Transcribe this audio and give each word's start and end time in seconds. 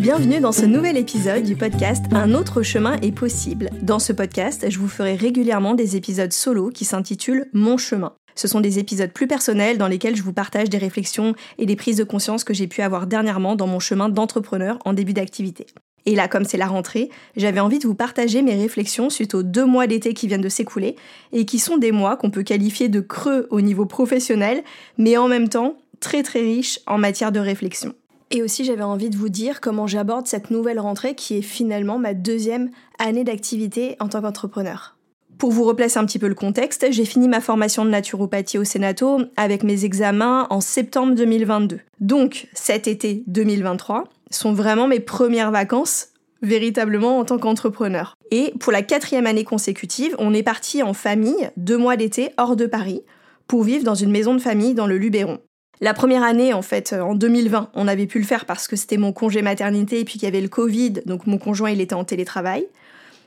Bienvenue 0.00 0.40
dans 0.40 0.50
ce 0.50 0.64
nouvel 0.64 0.96
épisode 0.96 1.42
du 1.42 1.56
podcast 1.56 2.06
Un 2.12 2.32
autre 2.32 2.62
chemin 2.62 2.96
est 3.02 3.12
possible. 3.12 3.68
Dans 3.82 3.98
ce 3.98 4.14
podcast, 4.14 4.64
je 4.70 4.78
vous 4.78 4.88
ferai 4.88 5.14
régulièrement 5.14 5.74
des 5.74 5.94
épisodes 5.94 6.32
solo 6.32 6.70
qui 6.70 6.86
s'intitulent 6.86 7.44
Mon 7.52 7.76
chemin. 7.76 8.14
Ce 8.34 8.48
sont 8.48 8.60
des 8.60 8.78
épisodes 8.78 9.12
plus 9.12 9.26
personnels 9.26 9.76
dans 9.76 9.88
lesquels 9.88 10.16
je 10.16 10.22
vous 10.22 10.32
partage 10.32 10.70
des 10.70 10.78
réflexions 10.78 11.34
et 11.58 11.66
des 11.66 11.76
prises 11.76 11.98
de 11.98 12.04
conscience 12.04 12.44
que 12.44 12.54
j'ai 12.54 12.66
pu 12.66 12.80
avoir 12.80 13.06
dernièrement 13.06 13.56
dans 13.56 13.66
mon 13.66 13.78
chemin 13.78 14.08
d'entrepreneur 14.08 14.78
en 14.86 14.94
début 14.94 15.12
d'activité. 15.12 15.66
Et 16.06 16.14
là, 16.14 16.28
comme 16.28 16.46
c'est 16.46 16.56
la 16.56 16.66
rentrée, 16.66 17.10
j'avais 17.36 17.60
envie 17.60 17.78
de 17.78 17.86
vous 17.86 17.94
partager 17.94 18.40
mes 18.40 18.54
réflexions 18.54 19.10
suite 19.10 19.34
aux 19.34 19.42
deux 19.42 19.66
mois 19.66 19.86
d'été 19.86 20.14
qui 20.14 20.28
viennent 20.28 20.40
de 20.40 20.48
s'écouler 20.48 20.96
et 21.34 21.44
qui 21.44 21.58
sont 21.58 21.76
des 21.76 21.92
mois 21.92 22.16
qu'on 22.16 22.30
peut 22.30 22.42
qualifier 22.42 22.88
de 22.88 23.00
creux 23.00 23.46
au 23.50 23.60
niveau 23.60 23.84
professionnel, 23.84 24.62
mais 24.96 25.18
en 25.18 25.28
même 25.28 25.50
temps 25.50 25.76
très 26.00 26.22
très 26.22 26.40
riches 26.40 26.80
en 26.86 26.96
matière 26.96 27.32
de 27.32 27.40
réflexion. 27.40 27.94
Et 28.32 28.42
aussi, 28.42 28.64
j'avais 28.64 28.82
envie 28.82 29.10
de 29.10 29.16
vous 29.16 29.28
dire 29.28 29.60
comment 29.60 29.88
j'aborde 29.88 30.26
cette 30.26 30.50
nouvelle 30.50 30.78
rentrée 30.78 31.16
qui 31.16 31.36
est 31.36 31.42
finalement 31.42 31.98
ma 31.98 32.14
deuxième 32.14 32.70
année 32.98 33.24
d'activité 33.24 33.96
en 33.98 34.08
tant 34.08 34.22
qu'entrepreneur. 34.22 34.96
Pour 35.36 35.50
vous 35.50 35.64
replacer 35.64 35.98
un 35.98 36.04
petit 36.04 36.18
peu 36.18 36.28
le 36.28 36.34
contexte, 36.34 36.86
j'ai 36.90 37.04
fini 37.04 37.26
ma 37.26 37.40
formation 37.40 37.84
de 37.84 37.90
naturopathie 37.90 38.58
au 38.58 38.64
Sénato 38.64 39.22
avec 39.36 39.64
mes 39.64 39.84
examens 39.84 40.46
en 40.50 40.60
septembre 40.60 41.14
2022. 41.14 41.80
Donc, 41.98 42.46
cet 42.52 42.86
été 42.86 43.24
2023 43.26 44.04
sont 44.30 44.52
vraiment 44.52 44.86
mes 44.86 45.00
premières 45.00 45.50
vacances 45.50 46.08
véritablement 46.42 47.18
en 47.18 47.24
tant 47.24 47.38
qu'entrepreneur. 47.38 48.14
Et 48.30 48.52
pour 48.60 48.70
la 48.70 48.82
quatrième 48.82 49.26
année 49.26 49.44
consécutive, 49.44 50.14
on 50.18 50.34
est 50.34 50.42
parti 50.42 50.82
en 50.82 50.94
famille, 50.94 51.50
deux 51.56 51.76
mois 51.78 51.96
d'été, 51.96 52.30
hors 52.38 52.54
de 52.54 52.66
Paris, 52.66 53.02
pour 53.46 53.64
vivre 53.64 53.84
dans 53.84 53.94
une 53.94 54.10
maison 54.10 54.34
de 54.34 54.40
famille 54.40 54.74
dans 54.74 54.86
le 54.86 54.98
Luberon. 54.98 55.40
La 55.80 55.94
première 55.94 56.22
année, 56.22 56.52
en 56.52 56.62
fait, 56.62 56.92
en 56.92 57.14
2020, 57.14 57.70
on 57.72 57.88
avait 57.88 58.06
pu 58.06 58.18
le 58.18 58.24
faire 58.24 58.44
parce 58.44 58.68
que 58.68 58.76
c'était 58.76 58.98
mon 58.98 59.12
congé 59.12 59.40
maternité 59.40 60.00
et 60.00 60.04
puis 60.04 60.14
qu'il 60.14 60.24
y 60.24 60.26
avait 60.26 60.42
le 60.42 60.48
Covid, 60.48 60.92
donc 61.06 61.26
mon 61.26 61.38
conjoint, 61.38 61.70
il 61.70 61.80
était 61.80 61.94
en 61.94 62.04
télétravail. 62.04 62.66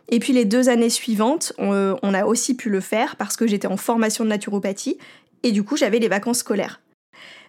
Et 0.09 0.19
puis 0.19 0.34
les 0.34 0.46
deux 0.46 0.69
années 0.69 0.91
suivantes, 0.91 1.53
on, 1.58 1.96
on 2.02 2.14
a 2.14 2.25
aussi 2.25 2.56
pu 2.56 2.69
le 2.69 2.80
faire 2.80 3.16
parce 3.16 3.38
que 3.38 3.47
j'étais 3.47 3.68
en 3.68 3.78
formation 3.78 4.24
de 4.24 4.30
naturopathie 4.30 4.97
et 5.41 5.52
du 5.52 5.64
coup, 5.64 5.78
j'avais 5.78 5.97
les 6.00 6.08
vacances 6.08 6.40
scolaires. 6.40 6.81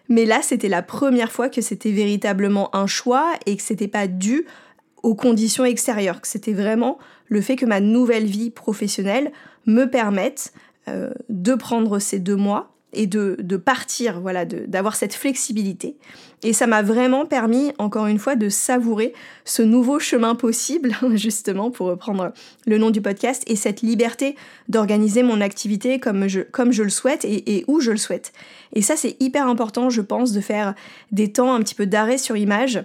Mais 0.09 0.25
là, 0.25 0.41
c'était 0.41 0.69
la 0.69 0.81
première 0.81 1.31
fois 1.31 1.49
que 1.49 1.61
c'était 1.61 1.91
véritablement 1.91 2.75
un 2.75 2.87
choix 2.87 3.33
et 3.45 3.55
que 3.57 3.63
c'était 3.63 3.87
pas 3.87 4.07
dû 4.07 4.45
aux 5.03 5.15
conditions 5.15 5.65
extérieures, 5.65 6.21
que 6.21 6.27
c'était 6.27 6.53
vraiment 6.53 6.97
le 7.27 7.41
fait 7.41 7.55
que 7.55 7.65
ma 7.65 7.79
nouvelle 7.79 8.25
vie 8.25 8.49
professionnelle 8.49 9.31
me 9.67 9.85
permette 9.85 10.53
euh, 10.87 11.11
de 11.29 11.53
prendre 11.55 11.99
ces 11.99 12.19
deux 12.19 12.35
mois 12.35 12.74
et 12.95 13.07
de, 13.07 13.57
partir, 13.57 14.19
voilà, 14.21 14.45
d'avoir 14.45 14.95
cette 14.95 15.13
flexibilité. 15.13 15.97
Et 16.43 16.53
ça 16.53 16.67
m'a 16.67 16.81
vraiment 16.81 17.25
permis, 17.25 17.71
encore 17.77 18.07
une 18.07 18.19
fois, 18.19 18.35
de 18.35 18.49
savourer 18.49 19.13
ce 19.45 19.61
nouveau 19.61 19.99
chemin 19.99 20.35
possible, 20.35 20.95
justement, 21.13 21.71
pour 21.71 21.87
reprendre 21.87 22.33
le 22.65 22.77
nom 22.77 22.91
du 22.91 23.01
podcast, 23.01 23.43
et 23.47 23.55
cette 23.55 23.81
liberté 23.81 24.35
d'organiser 24.69 25.23
mon 25.23 25.41
activité 25.41 25.99
comme 25.99 26.27
je, 26.27 26.41
comme 26.41 26.71
je 26.71 26.83
le 26.83 26.89
souhaite 26.89 27.25
et, 27.25 27.57
et 27.57 27.65
où 27.67 27.79
je 27.79 27.91
le 27.91 27.97
souhaite. 27.97 28.33
Et 28.73 28.81
ça, 28.81 28.95
c'est 28.95 29.15
hyper 29.19 29.47
important, 29.47 29.89
je 29.89 30.01
pense, 30.01 30.31
de 30.31 30.41
faire 30.41 30.75
des 31.11 31.31
temps 31.31 31.53
un 31.53 31.59
petit 31.59 31.75
peu 31.75 31.85
d'arrêt 31.85 32.17
sur 32.17 32.37
image, 32.37 32.83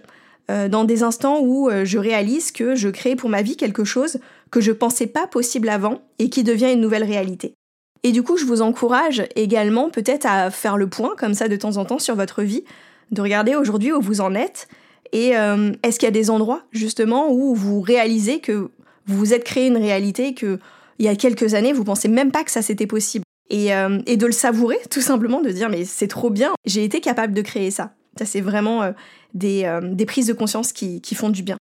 euh, 0.50 0.68
dans 0.68 0.84
des 0.84 1.02
instants 1.04 1.40
où 1.40 1.68
euh, 1.68 1.84
je 1.84 1.98
réalise 1.98 2.50
que 2.50 2.74
je 2.74 2.88
crée 2.88 3.14
pour 3.14 3.30
ma 3.30 3.42
vie 3.42 3.56
quelque 3.56 3.84
chose 3.84 4.18
que 4.50 4.60
je 4.60 4.72
pensais 4.72 5.06
pas 5.06 5.28
possible 5.28 5.68
avant 5.68 6.02
et 6.18 6.28
qui 6.28 6.42
devient 6.42 6.72
une 6.72 6.80
nouvelle 6.80 7.04
réalité. 7.04 7.54
Et 8.02 8.12
du 8.12 8.22
coup, 8.22 8.36
je 8.36 8.44
vous 8.44 8.62
encourage 8.62 9.22
également 9.36 9.90
peut-être 9.90 10.26
à 10.26 10.50
faire 10.50 10.76
le 10.76 10.88
point 10.88 11.14
comme 11.18 11.34
ça 11.34 11.48
de 11.48 11.56
temps 11.56 11.76
en 11.76 11.84
temps 11.84 11.98
sur 11.98 12.14
votre 12.14 12.42
vie, 12.42 12.64
de 13.10 13.20
regarder 13.20 13.54
aujourd'hui 13.54 13.92
où 13.92 14.00
vous 14.00 14.20
en 14.20 14.34
êtes 14.34 14.68
et 15.12 15.36
euh, 15.36 15.72
est-ce 15.82 15.98
qu'il 15.98 16.06
y 16.06 16.08
a 16.08 16.12
des 16.12 16.30
endroits 16.30 16.62
justement 16.70 17.32
où 17.32 17.54
vous 17.54 17.80
réalisez 17.80 18.38
que 18.40 18.70
vous 19.06 19.16
vous 19.16 19.34
êtes 19.34 19.42
créé 19.42 19.66
une 19.66 19.76
réalité 19.76 20.34
que 20.34 20.60
il 21.00 21.06
y 21.06 21.08
a 21.08 21.16
quelques 21.16 21.54
années 21.54 21.72
vous 21.72 21.82
pensez 21.82 22.06
même 22.06 22.30
pas 22.30 22.44
que 22.44 22.50
ça 22.52 22.62
c'était 22.62 22.86
possible? 22.86 23.24
Et, 23.52 23.70
et, 24.06 24.16
de 24.16 24.26
le 24.26 24.32
savourer 24.32 24.78
tout 24.88 25.00
simplement 25.00 25.40
de 25.40 25.50
dire 25.50 25.68
mais 25.68 25.84
c'est 25.84 26.06
trop 26.06 26.30
bien 26.30 26.52
j'ai 26.64 26.84
été 26.84 27.00
capable 27.00 27.34
de 27.34 27.42
créer 27.42 27.72
ça 27.72 27.90
ça 28.16 28.24
c'est 28.24 28.40
vraiment 28.40 28.82
euh, 28.82 29.80
des, 29.94 30.06
prises 30.06 30.26
de 30.26 30.32
conscience 30.32 30.72
qui, 30.72 31.00
qui 31.00 31.14
font 31.14 31.30
du 31.30 31.42
bien. 31.42 31.56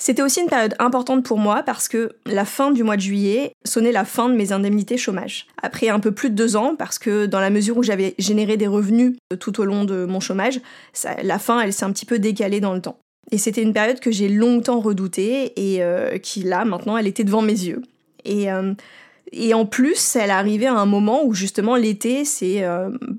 C'était 0.00 0.22
aussi 0.22 0.40
une 0.40 0.48
période 0.48 0.74
importante 0.78 1.24
pour 1.24 1.36
moi 1.36 1.62
parce 1.62 1.86
que 1.86 2.12
la 2.24 2.46
fin 2.46 2.70
du 2.70 2.82
mois 2.82 2.96
de 2.96 3.02
juillet 3.02 3.52
sonnait 3.66 3.92
la 3.92 4.06
fin 4.06 4.30
de 4.30 4.34
mes 4.34 4.50
indemnités 4.50 4.96
chômage. 4.96 5.46
Après 5.62 5.90
un 5.90 6.00
peu 6.00 6.10
plus 6.10 6.30
de 6.30 6.34
deux 6.34 6.56
ans, 6.56 6.74
parce 6.74 6.98
que 6.98 7.26
dans 7.26 7.38
la 7.38 7.50
mesure 7.50 7.76
où 7.76 7.82
j'avais 7.82 8.14
généré 8.18 8.56
des 8.56 8.66
revenus 8.66 9.18
tout 9.38 9.60
au 9.60 9.66
long 9.66 9.84
de 9.84 10.06
mon 10.06 10.18
chômage, 10.18 10.62
la 11.22 11.38
fin 11.38 11.60
elle 11.60 11.74
s'est 11.74 11.84
un 11.84 11.92
petit 11.92 12.06
peu 12.06 12.18
décalée 12.18 12.60
dans 12.60 12.72
le 12.72 12.80
temps. 12.80 12.98
Et 13.30 13.36
c'était 13.36 13.60
une 13.60 13.74
période 13.74 14.00
que 14.00 14.10
j'ai 14.10 14.30
longtemps 14.30 14.80
redoutée 14.80 15.52
et 15.56 15.82
euh, 15.82 16.16
qui 16.16 16.44
là 16.44 16.64
maintenant 16.64 16.96
elle 16.96 17.06
était 17.06 17.24
devant 17.24 17.42
mes 17.42 17.52
yeux. 17.52 17.82
Et, 18.24 18.50
euh, 18.50 18.72
et 19.32 19.52
en 19.52 19.66
plus, 19.66 20.16
elle 20.16 20.30
arrivait 20.30 20.66
à 20.66 20.76
un 20.76 20.86
moment 20.86 21.26
où 21.26 21.34
justement 21.34 21.76
l'été 21.76 22.24
c'est 22.24 22.64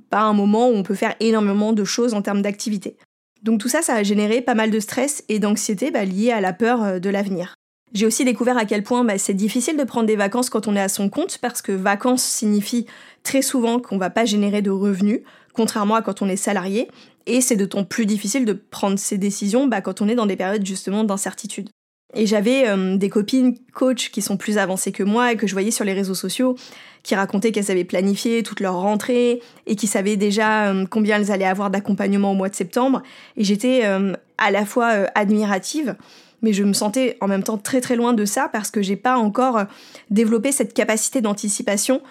pas 0.09 0.22
un 0.22 0.34
moment 0.34 0.68
où 0.68 0.74
on 0.74 0.81
peut 0.81 0.96
faire 0.96 1.13
énormément 1.19 1.74
de 1.74 1.84
choses 1.84 2.16
en 2.16 2.24
termes 2.24 2.42
d'activité. 2.42 2.96
Donc 3.41 3.59
tout 3.59 3.69
ça, 3.69 3.81
ça 3.81 3.96
a 3.96 4.03
généré 4.03 4.41
pas 4.41 4.53
mal 4.53 4.69
de 4.69 4.79
stress 4.79 5.24
et 5.28 5.40
d'anxiété 5.40 5.90
bah, 5.91 6.06
liés 6.06 6.31
à 6.31 6.41
la 6.41 6.53
peur 6.53 6.84
euh, 6.84 7.00
de 7.00 7.09
l'avenir. 7.09 7.56
J'ai 7.94 8.06
aussi 8.06 8.24
découvert 8.24 8.57
à 8.57 8.66
quel 8.66 8.84
point 8.84 9.03
bah, 9.03 9.18
c'est 9.18 9.34
difficile 9.34 9.78
de 9.78 9.84
prendre 9.84 10.06
des 10.06 10.16
vacances 10.16 10.50
quand 10.50 10.68
on 10.68 10.75
est 10.75 10.81
à 10.81 10.88
son 10.88 11.09
compte 11.09 11.40
parce 11.40 11.62
que 11.62 11.72
vacances 11.72 12.24
signifie 12.24 12.85
très 13.24 13.41
souvent 13.41 13.80
qu'on 13.80 13.97
va 13.97 14.09
pas 14.09 14.25
générer 14.25 14.62
de 14.62 14.69
revenus, 14.69 15.22
contrairement 15.53 15.96
à 15.96 16.01
quand 16.01 16.22
on 16.22 16.30
est 16.30 16.38
salarié, 16.38 16.88
et 17.25 17.41
c'est 17.41 17.57
d'autant 17.57 17.84
plus 17.84 18.06
difficile 18.06 18.46
de 18.46 18.53
prendre 18.53 18.97
ces 18.97 19.18
décisions 19.18 19.68
bah, 19.68 19.81
quand 19.81 20.01
on 20.01 20.07
est 20.07 20.16
dans 20.16 20.25
des 20.25 20.38
périodes 20.38 20.66
justement 20.66 21.04
d'incertitude. 21.04 21.69
Et 22.13 22.25
j'avais 22.25 22.68
euh, 22.68 22.98
des 22.98 23.10
copines 23.10 23.58
coach 23.74 24.12
qui 24.12 24.22
sont 24.22 24.38
plus 24.38 24.58
avancées 24.58 24.92
que 24.92 25.04
moi 25.04 25.31
et 25.31 25.38
que 25.38 25.48
je 25.48 25.54
voyais 25.54 25.72
sur 25.72 25.86
les 25.86 25.94
réseaux 25.94 26.13
sociaux 26.13 26.56
qui 27.04 27.16
racontaient 27.16 27.52
qu'elles 27.52 27.72
avaient 27.72 27.86
planifié 27.86 28.44
toute 28.44 28.60
leur 28.60 28.75
rentrée 28.75 29.42
et 29.66 29.75
qui 29.75 29.88
savaient 29.88 30.18
déjà 30.18 30.68
euh, 30.68 30.86
combien 30.90 31.18
elles 31.18 31.31
allaient 31.31 31.46
avoir 31.46 31.72
d'accompagnement 31.72 32.31
au 32.31 32.36
mois 32.36 32.50
de 32.50 32.56
septembre. 32.56 33.02
Et 33.38 33.44
j'étais 33.44 33.81
euh, 33.86 34.13
à 34.38 34.52
la 34.52 34.66
fois 34.66 34.90
admirative, 35.16 35.96
mais 36.42 36.54
je 36.54 36.63
me 36.63 36.74
sentais 36.74 37.18
en 37.22 37.28
même 37.28 37.44
temps 37.44 37.58
très 37.58 37.81
très 37.81 37.96
loin 37.96 38.14
de 38.14 38.25
ça 38.25 38.50
parce 38.52 38.72
que 38.72 38.81
j'ai 38.81 38.98
pas 38.98 39.18
encore 39.18 39.64
développé 40.10 40.52
cette 40.52 40.74
capacité 40.74 41.22
d'anticipation 41.22 42.02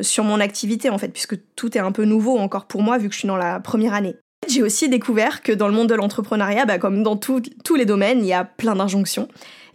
sur 0.00 0.24
mon 0.24 0.40
activité 0.40 0.88
en 0.88 0.96
fait, 0.96 1.08
puisque 1.08 1.36
tout 1.54 1.76
est 1.76 1.80
un 1.80 1.92
peu 1.92 2.06
nouveau 2.06 2.38
encore 2.38 2.64
pour 2.64 2.80
moi 2.80 2.96
vu 2.96 3.08
que 3.08 3.12
je 3.12 3.18
suis 3.18 3.28
dans 3.28 3.36
la 3.36 3.60
première 3.60 3.92
année. 3.92 4.16
J'ai 4.48 4.62
aussi 4.62 4.88
découvert 4.88 5.42
que 5.42 5.52
dans 5.52 5.66
le 5.66 5.74
monde 5.74 5.88
de 5.88 5.94
l'entrepreneuriat, 5.94 6.64
bah, 6.66 6.78
comme 6.78 7.02
dans 7.02 7.16
tous 7.16 7.42
les 7.76 7.84
domaines, 7.84 8.20
il 8.20 8.26
y 8.26 8.32
a 8.32 8.44
plein 8.44 8.76
d'injonctions. 8.76 9.28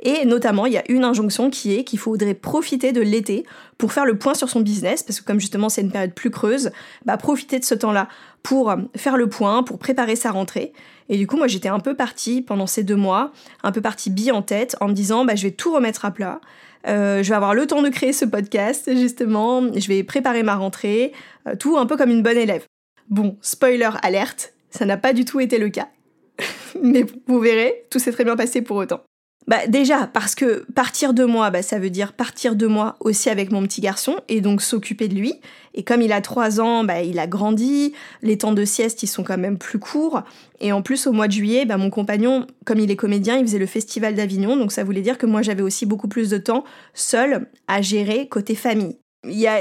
Et 0.04 0.26
notamment, 0.26 0.66
il 0.66 0.74
y 0.74 0.78
a 0.78 0.84
une 0.90 1.04
injonction 1.04 1.50
qui 1.50 1.76
est 1.76 1.84
qu'il 1.84 2.00
faudrait 2.00 2.34
profiter 2.34 2.92
de 2.92 3.02
l'été 3.02 3.46
pour 3.78 3.94
faire 3.94 4.06
le 4.06 4.18
point 4.18 4.34
sur 4.34 4.50
son 4.50 4.62
business, 4.62 5.04
parce 5.04 5.20
que 5.20 5.26
comme 5.26 5.40
justement 5.40 5.70
c'est 5.70 5.82
une 5.82 5.92
période 5.92 6.14
plus 6.14 6.32
creuse, 6.32 6.72
bah, 7.06 7.18
profiter 7.18 7.60
de 7.60 7.66
ce 7.66 7.76
temps-là 7.76 8.08
pour 8.42 8.74
faire 8.96 9.18
le 9.18 9.30
point, 9.30 9.62
pour 9.62 9.78
préparer 9.78 10.16
sa 10.16 10.32
rentrée. 10.32 10.74
Et 11.10 11.18
du 11.18 11.28
coup, 11.28 11.38
moi, 11.38 11.48
j'étais 11.48 11.70
un 11.70 11.80
peu 11.80 11.94
partie 11.94 12.42
pendant 12.42 12.66
ces 12.66 12.84
deux 12.84 12.96
mois, 12.96 13.32
un 13.64 13.72
peu 13.72 13.82
partie 13.82 14.10
bille 14.10 14.32
en 14.32 14.42
tête, 14.42 14.76
en 14.80 14.88
me 14.88 14.94
disant, 14.94 15.26
bah, 15.26 15.36
je 15.36 15.44
vais 15.44 15.52
tout 15.52 15.74
remettre 15.74 16.06
à 16.06 16.12
plat. 16.12 16.40
je 16.86 17.22
vais 17.22 17.36
avoir 17.36 17.54
le 17.54 17.68
temps 17.68 17.84
de 17.84 17.90
créer 17.90 18.14
ce 18.14 18.26
podcast, 18.26 18.90
justement, 18.96 19.62
je 19.76 19.88
vais 19.88 20.04
préparer 20.04 20.42
ma 20.42 20.56
rentrée, 20.56 21.12
tout 21.60 21.78
un 21.78 21.86
peu 21.86 21.98
comme 21.98 22.10
une 22.10 22.24
bonne 22.24 22.38
élève. 22.38 22.66
Bon, 23.10 23.38
spoiler 23.42 23.90
alerte, 24.02 24.54
ça 24.72 24.86
n'a 24.86 24.98
pas 24.98 25.14
du 25.14 25.26
tout 25.26 25.40
été 25.40 25.60
le 25.60 25.70
cas. 25.70 25.90
Mais 26.82 27.06
vous 27.28 27.40
verrez, 27.40 27.86
tout 27.90 28.00
s'est 28.00 28.12
très 28.12 28.24
bien 28.24 28.36
passé 28.36 28.62
pour 28.62 28.78
autant. 28.78 29.02
Bah 29.48 29.66
déjà, 29.68 30.06
parce 30.06 30.36
que 30.36 30.66
partir 30.76 31.16
de 31.16 31.26
moi, 31.26 31.50
bah, 31.50 31.64
ça 31.64 31.80
veut 31.80 31.90
dire 31.90 32.14
partir 32.14 32.56
de 32.56 32.68
moi 32.68 32.96
aussi 33.00 33.28
avec 33.30 33.52
mon 33.52 33.64
petit 33.64 33.82
garçon 33.82 34.18
et 34.30 34.40
donc 34.40 34.62
s'occuper 34.62 35.08
de 35.08 35.16
lui. 35.16 35.34
Et 35.74 35.84
comme 35.84 36.04
il 36.04 36.12
a 36.12 36.22
trois 36.22 36.62
ans, 36.62 36.84
bah, 36.84 37.02
il 37.02 37.18
a 37.18 37.26
grandi, 37.26 37.94
les 38.22 38.38
temps 38.38 38.54
de 38.54 38.64
sieste, 38.66 39.02
ils 39.02 39.08
sont 39.08 39.24
quand 39.24 39.40
même 39.40 39.58
plus 39.58 39.80
courts. 39.80 40.22
Et 40.60 40.72
en 40.72 40.84
plus, 40.84 41.08
au 41.08 41.12
mois 41.12 41.28
de 41.28 41.34
juillet, 41.34 41.66
bah, 41.66 41.78
mon 41.78 41.90
compagnon, 41.90 42.46
comme 42.66 42.80
il 42.80 42.92
est 42.92 42.96
comédien, 42.96 43.38
il 43.38 43.46
faisait 43.46 43.58
le 43.58 43.66
festival 43.66 44.14
d'Avignon, 44.14 44.58
donc 44.58 44.72
ça 44.72 44.84
voulait 44.84 45.02
dire 45.02 45.18
que 45.18 45.26
moi 45.26 45.42
j'avais 45.42 45.64
aussi 45.64 45.88
beaucoup 45.88 46.08
plus 46.08 46.30
de 46.30 46.38
temps 46.38 46.64
seul 46.94 47.48
à 47.68 47.82
gérer 47.82 48.28
côté 48.28 48.54
famille. 48.54 49.00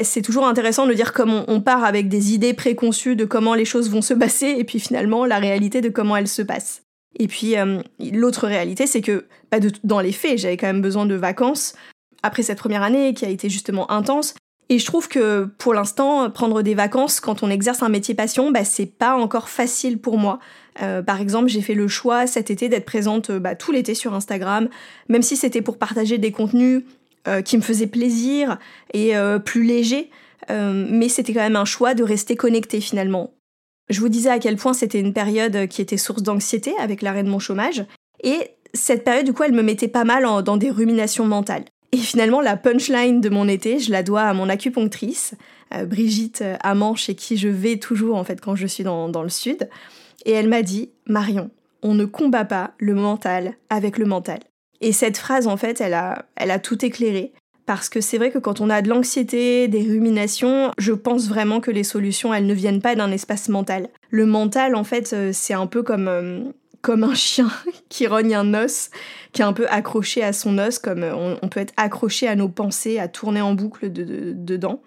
C'est 0.03 0.23
toujours 0.23 0.47
intéressant 0.47 0.87
de 0.87 0.95
dire 0.95 1.13
comment 1.13 1.45
on 1.49 1.61
part 1.61 1.85
avec 1.85 2.09
des 2.09 2.33
idées 2.33 2.55
préconçues 2.55 3.17
de 3.17 3.27
comment 3.27 3.55
les 3.55 3.67
choses 3.67 3.91
vont 3.91 4.01
se 4.01 4.15
passer 4.15 4.55
et 4.59 4.65
puis 4.65 4.81
finalement 4.81 5.27
la 5.27 5.39
réalité 5.39 5.81
de 5.81 5.91
comment 5.91 6.17
elles 6.17 6.29
se 6.29 6.43
passent. 6.43 6.83
Et 7.19 7.27
puis 7.27 7.59
euh, 7.59 7.81
l'autre 8.13 8.47
réalité, 8.47 8.87
c'est 8.87 9.03
que 9.03 9.27
pas 9.51 9.59
dans 9.85 10.01
les 10.01 10.13
faits, 10.13 10.39
j'avais 10.39 10.57
quand 10.57 10.69
même 10.69 10.81
besoin 10.81 11.07
de 11.07 11.15
vacances 11.15 11.75
après 12.23 12.43
cette 12.43 12.59
première 12.59 12.83
année 12.83 13.15
qui 13.15 13.25
a 13.25 13.29
été 13.29 13.51
justement 13.51 13.91
intense. 13.91 14.35
Et 14.69 14.79
je 14.79 14.87
trouve 14.87 15.09
que 15.09 15.47
pour 15.59 15.75
l'instant, 15.75 16.31
prendre 16.31 16.63
des 16.63 16.75
vacances 16.77 17.19
quand 17.19 17.43
on 17.43 17.51
exerce 17.51 17.83
un 17.83 17.89
métier 17.89 18.15
passion, 18.15 18.53
bah, 18.53 18.65
c'est 18.65 18.87
pas 18.87 19.17
encore 19.17 19.49
facile 19.49 19.99
pour 19.99 20.17
moi. 20.17 20.39
Euh, 20.81 21.03
par 21.03 21.21
exemple, 21.21 21.49
j'ai 21.49 21.61
fait 21.61 21.75
le 21.75 21.89
choix 21.89 22.29
cet 22.29 22.51
été 22.51 22.69
d'être 22.69 22.85
présente 22.85 23.33
bah, 23.33 23.57
tout 23.57 23.73
l'été 23.73 23.95
sur 23.95 24.15
Instagram, 24.15 24.69
même 25.09 25.23
si 25.23 25.37
c'était 25.37 25.61
pour 25.61 25.77
partager 25.77 26.19
des 26.19 26.31
contenus 26.31 26.85
euh, 27.29 27.43
qui 27.43 27.57
me 27.57 27.63
faisaient 27.63 27.87
plaisir 27.87 28.59
et 28.95 29.13
plus 29.45 29.65
légers. 29.65 30.11
mais 30.49 31.09
c'était 31.09 31.33
quand 31.33 31.41
même 31.41 31.57
un 31.57 31.65
choix 31.65 31.95
de 31.95 32.03
rester 32.03 32.37
connecté 32.37 32.81
finalement. 32.81 33.35
Je 33.89 34.01
vous 34.01 34.09
disais 34.09 34.31
à 34.31 34.39
quel 34.39 34.57
point 34.57 34.73
c'était 34.73 35.01
une 35.01 35.13
période 35.13 35.67
qui 35.69 35.83
était 35.83 35.97
source 35.97 36.23
d'anxiété 36.23 36.73
avec 36.81 37.03
l'arrêt 37.03 37.25
de 37.25 37.29
mon 37.29 37.41
chômage. 37.41 37.85
Et 38.23 38.51
cette 38.73 39.05
période, 39.05 39.27
du 39.27 39.33
coup, 39.33 39.43
elle 39.43 39.53
me 39.53 39.63
mettait 39.63 39.89
pas 39.89 40.05
mal 40.05 40.25
dans 40.45 40.57
des 40.57 40.71
ruminations 40.71 41.27
mentales. 41.27 41.65
Et 41.93 41.97
finalement, 41.97 42.41
la 42.41 42.57
punchline 42.57 43.21
de 43.21 43.29
mon 43.29 43.49
été, 43.49 43.81
je 43.81 43.91
la 43.91 44.03
dois 44.03 44.23
à 44.23 44.35
mon 44.35 44.49
acupunctrice, 44.49 45.35
euh, 45.75 45.87
Brigitte 45.87 46.45
Amant, 46.63 46.95
chez 46.95 47.15
qui 47.15 47.37
je 47.37 47.49
vais 47.49 47.79
toujours 47.79 48.17
en 48.17 48.25
fait 48.25 48.41
quand 48.41 48.55
je 48.55 48.67
suis 48.67 48.85
dans, 48.85 49.09
dans 49.09 49.23
le 49.23 49.29
sud. 49.29 49.69
Et 50.25 50.33
elle 50.33 50.49
m'a 50.49 50.63
dit, 50.63 50.91
Marion, 51.07 51.51
on 51.83 51.95
ne 51.95 52.05
combat 52.05 52.45
pas 52.45 52.73
le 52.79 52.95
mental 52.95 53.55
avec 53.71 53.99
le 53.99 54.05
mental. 54.05 54.41
Et 54.81 54.93
cette 54.93 55.19
phrase, 55.19 55.47
en 55.47 55.57
fait, 55.57 55.81
elle 55.81 55.95
a, 55.95 56.27
elle 56.37 56.51
a 56.51 56.59
tout 56.59 56.85
éclairé. 56.85 57.33
Parce 57.67 57.89
que 57.89 58.01
c'est 58.01 58.19
vrai 58.19 58.31
que 58.31 58.39
quand 58.39 58.61
on 58.61 58.69
a 58.69 58.83
de 58.83 58.89
l'anxiété, 58.89 59.69
des 59.69 59.83
ruminations, 59.83 60.73
je 60.79 60.93
pense 60.93 61.29
vraiment 61.29 61.61
que 61.61 61.71
les 61.71 61.85
solutions, 61.85 62.35
elles 62.35 62.47
ne 62.47 62.55
viennent 62.55 62.83
pas 62.83 62.97
d'un 62.97 63.13
espace 63.13 63.49
mental. 63.49 63.91
Le 64.09 64.27
mental, 64.27 64.75
en 64.75 64.83
fait, 64.83 65.13
euh, 65.13 65.31
c'est 65.33 65.55
un 65.55 65.69
peu 65.69 65.85
comme, 65.85 66.09
euh, 66.09 66.41
comme 66.81 67.05
un 67.05 67.15
chien 67.15 67.49
qui 67.89 68.09
rogne 68.09 68.35
un 68.35 68.55
os, 68.55 68.91
qui 69.33 69.43
est 69.43 69.45
un 69.45 69.53
peu 69.53 69.69
accroché 69.69 70.25
à 70.25 70.33
son 70.33 70.59
os, 70.59 70.81
comme 70.81 71.05
euh, 71.05 71.37
on, 71.43 71.49
peut 71.49 71.61
être 71.61 71.75
accroché 71.77 72.27
à 72.27 72.35
nos 72.35 72.49
pensées, 72.49 72.99
à 72.99 73.07
tourner 73.07 73.41
en 73.41 73.55
boucle 73.55 73.93
dedans. 73.93 74.83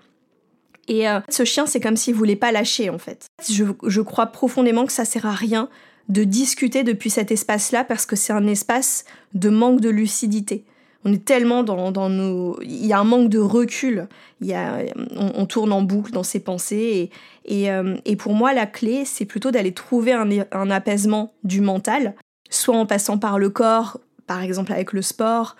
Et 0.89 1.05
ce 1.29 1.45
chien, 1.45 1.65
c'est 1.65 1.79
comme 1.79 1.95
s'il 1.95 2.13
voulait 2.13 2.35
pas 2.35 2.51
lâcher, 2.51 2.89
en 2.89 2.97
fait. 2.97 3.27
Je, 3.49 3.63
je 3.87 4.01
crois 4.01 4.25
profondément 4.25 4.85
que 4.85 4.91
ça 4.91 5.05
sert 5.05 5.25
à 5.25 5.31
rien 5.31 5.69
de 6.09 6.23
discuter 6.23 6.83
depuis 6.83 7.09
cet 7.09 7.31
espace-là 7.31 7.83
parce 7.83 8.05
que 8.05 8.15
c'est 8.15 8.33
un 8.33 8.47
espace 8.47 9.05
de 9.33 9.49
manque 9.49 9.81
de 9.81 9.89
lucidité 9.89 10.65
on 11.05 11.13
est 11.13 11.25
tellement 11.25 11.63
dans, 11.63 11.91
dans, 11.91 12.09
nos... 12.09 12.59
Il 12.61 12.85
y 12.85 12.93
a 12.93 12.99
un 12.99 13.03
manque 13.03 13.29
de 13.29 13.39
recul, 13.39 14.07
il 14.41 14.47
y 14.47 14.53
a, 14.53 14.79
on, 15.15 15.45
tourne 15.45 15.73
en 15.73 15.81
boucle 15.81 16.11
dans 16.11 16.23
ses 16.23 16.39
pensées. 16.39 17.09
Et, 17.45 17.71
euh, 17.71 17.97
et 18.05 18.15
pour 18.15 18.33
moi, 18.33 18.53
la 18.53 18.65
clé, 18.65 19.03
c'est 19.05 19.25
plutôt 19.25 19.51
d'aller 19.51 19.73
trouver 19.73 20.13
un, 20.13 20.29
un, 20.51 20.71
apaisement 20.71 21.33
du 21.43 21.59
mental, 21.59 22.15
soit 22.49 22.77
en 22.77 22.85
passant 22.85 23.17
par 23.17 23.37
le 23.37 23.49
corps, 23.49 23.99
par 24.27 24.41
exemple 24.41 24.71
avec 24.71 24.93
le 24.93 25.01
sport, 25.01 25.57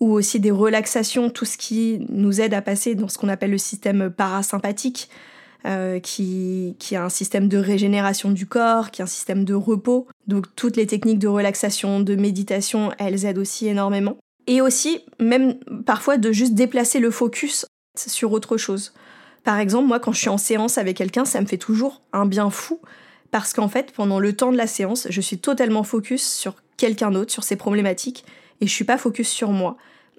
ou 0.00 0.12
aussi 0.12 0.40
des 0.40 0.50
relaxations, 0.50 1.30
tout 1.30 1.46
ce 1.46 1.56
qui 1.56 2.04
nous 2.10 2.40
aide 2.40 2.52
à 2.52 2.60
passer 2.60 2.94
dans 2.94 3.08
ce 3.08 3.16
qu'on 3.16 3.28
appelle 3.28 3.52
le 3.52 3.58
système 3.58 4.10
parasympathique, 4.10 5.08
euh, 5.66 6.00
qui, 6.00 6.76
qui 6.78 6.96
a 6.96 7.04
un 7.04 7.08
système 7.08 7.48
de 7.48 7.58
régénération 7.58 8.30
du 8.30 8.46
corps, 8.46 8.90
qui 8.90 9.02
a 9.02 9.04
un 9.04 9.08
système 9.08 9.44
de 9.44 9.54
repos. 9.54 10.06
Donc 10.26 10.46
toutes 10.56 10.76
les 10.76 10.86
techniques 10.86 11.18
de 11.18 11.28
relaxation, 11.28 12.00
de 12.00 12.14
méditation, 12.16 12.92
elles 12.98 13.24
aident 13.24 13.38
aussi 13.38 13.68
énormément. 13.68 14.16
Et 14.46 14.60
aussi, 14.60 15.00
même 15.20 15.54
parfois, 15.86 16.16
de 16.18 16.32
juste 16.32 16.54
déplacer 16.54 16.98
le 16.98 17.10
focus 17.10 17.64
sur 17.96 18.32
autre 18.32 18.56
chose. 18.56 18.92
Par 19.44 19.58
exemple, 19.58 19.88
moi, 19.88 20.00
quand 20.00 20.12
je 20.12 20.18
suis 20.18 20.28
en 20.28 20.38
séance 20.38 20.78
avec 20.78 20.96
quelqu'un, 20.96 21.24
ça 21.24 21.40
me 21.40 21.46
fait 21.46 21.58
toujours 21.58 22.02
un 22.12 22.26
bien 22.26 22.50
fou. 22.50 22.80
Parce 23.30 23.52
qu'en 23.54 23.68
fait, 23.68 23.92
pendant 23.92 24.20
le 24.20 24.34
temps 24.34 24.52
de 24.52 24.56
la 24.56 24.66
séance, 24.66 25.06
je 25.10 25.20
suis 25.20 25.38
totalement 25.38 25.84
focus 25.84 26.22
sur 26.22 26.56
quelqu'un 26.76 27.10
d'autre, 27.10 27.32
sur 27.32 27.44
ses 27.44 27.56
problématiques, 27.56 28.24
et 28.60 28.66
je 28.66 28.72
suis 28.72 28.84
pas 28.84 28.98
focus 28.98 29.28
sur 29.28 29.50
moi. 29.50 29.76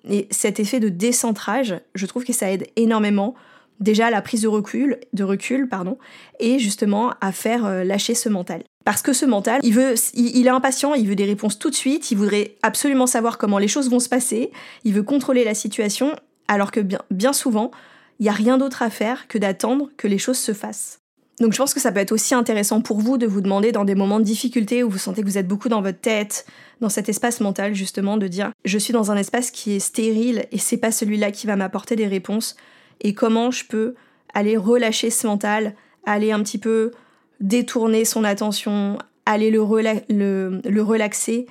Et 0.09 0.27
cet 0.31 0.59
effet 0.59 0.79
de 0.79 0.89
décentrage, 0.89 1.75
je 1.95 2.05
trouve 2.05 2.23
que 2.23 2.33
ça 2.33 2.51
aide 2.51 2.67
énormément 2.75 3.35
déjà 3.83 4.09
la 4.09 4.21
prise 4.21 4.41
de 4.41 4.47
recul, 4.47 4.97
de 5.13 5.23
recul 5.23 5.69
pardon, 5.69 5.97
et 6.39 6.57
justement 6.57 7.13
à 7.21 7.31
faire 7.31 7.65
euh, 7.65 7.83
lâcher 7.83 8.15
ce 8.15 8.29
mental. 8.29 8.63
Parce 8.85 9.01
que 9.01 9.13
ce 9.13 9.25
mental, 9.25 9.61
il 9.63 9.73
veut, 9.73 9.93
il, 10.13 10.45
est 10.45 10.49
impatient, 10.49 10.93
il 10.93 11.07
veut 11.07 11.15
des 11.15 11.25
réponses 11.25 11.57
tout 11.59 11.69
de 11.69 11.75
suite, 11.75 12.11
il 12.11 12.17
voudrait 12.17 12.55
absolument 12.63 13.07
savoir 13.07 13.37
comment 13.37 13.57
les 13.57 13.67
choses 13.67 13.89
vont 13.89 13.99
se 13.99 14.09
passer, 14.09 14.51
il 14.83 14.93
veut 14.93 15.03
contrôler 15.03 15.43
la 15.43 15.53
situation, 15.53 16.15
alors 16.47 16.71
que 16.71 16.81
bien, 16.81 16.99
bien 17.09 17.31
souvent, 17.31 17.71
il 18.19 18.23
n'y 18.23 18.29
a 18.29 18.33
rien 18.33 18.57
d'autre 18.57 18.81
à 18.81 18.89
faire 18.89 19.27
que 19.27 19.37
d'attendre 19.37 19.89
que 19.95 20.07
les 20.07 20.17
choses 20.17 20.37
se 20.37 20.53
fassent. 20.53 20.99
Donc 21.39 21.53
je 21.53 21.57
pense 21.57 21.73
que 21.73 21.79
ça 21.79 21.91
peut 21.91 21.99
être 21.99 22.11
aussi 22.11 22.35
intéressant 22.35 22.81
pour 22.81 22.99
vous 22.99 23.17
de 23.17 23.25
vous 23.25 23.41
demander 23.41 23.71
dans 23.71 23.85
des 23.85 23.95
moments 23.95 24.19
de 24.19 24.25
difficulté 24.25 24.83
où 24.83 24.89
vous 24.89 24.99
sentez 24.99 25.21
que 25.21 25.27
vous 25.27 25.37
êtes 25.37 25.47
beaucoup 25.47 25.69
dans 25.69 25.81
votre 25.81 25.99
tête, 25.99 26.45
dans 26.79 26.89
cet 26.89 27.09
espace 27.09 27.39
mental 27.39 27.73
justement, 27.73 28.17
de 28.17 28.27
dire 28.27 28.51
je 28.65 28.77
suis 28.77 28.93
dans 28.93 29.11
un 29.11 29.17
espace 29.17 29.49
qui 29.49 29.73
est 29.73 29.79
stérile 29.79 30.45
et 30.51 30.59
c'est 30.59 30.77
pas 30.77 30.91
celui-là 30.91 31.31
qui 31.31 31.47
va 31.47 31.55
m'apporter 31.55 31.95
des 31.95 32.05
réponses 32.05 32.55
et 33.01 33.13
comment 33.13 33.51
je 33.51 33.65
peux 33.65 33.95
aller 34.33 34.57
relâcher 34.57 35.09
ce 35.09 35.27
mental, 35.27 35.75
aller 36.05 36.31
un 36.31 36.41
petit 36.41 36.57
peu 36.57 36.91
détourner 37.39 38.05
son 38.05 38.23
attention, 38.23 38.97
aller 39.25 39.51
le, 39.51 39.61
le, 40.09 40.81
relaxer. 40.81 41.45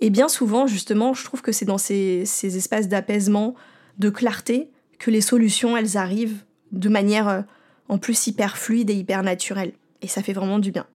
Et 0.00 0.10
bien 0.10 0.28
souvent, 0.28 0.66
justement, 0.66 1.14
je 1.14 1.24
trouve 1.24 1.42
que 1.42 1.52
c'est 1.52 1.64
dans 1.64 1.78
ces, 1.78 2.24
ces 2.24 2.56
espaces 2.56 2.88
d'apaisement, 2.88 3.54
de 3.98 4.10
clarté, 4.10 4.70
que 4.98 5.10
les 5.10 5.20
solutions, 5.20 5.76
elles 5.76 5.96
arrivent 5.96 6.44
de 6.72 6.88
manière 6.88 7.28
euh, 7.28 7.40
en 7.88 7.98
plus 7.98 8.26
hyper 8.26 8.58
fluide 8.58 8.90
et 8.90 8.94
hyper 8.94 9.22
naturelle. 9.22 9.72
Et 10.02 10.08
ça 10.08 10.22
fait 10.22 10.32
vraiment 10.32 10.58
du 10.58 10.70
bien. 10.70 10.86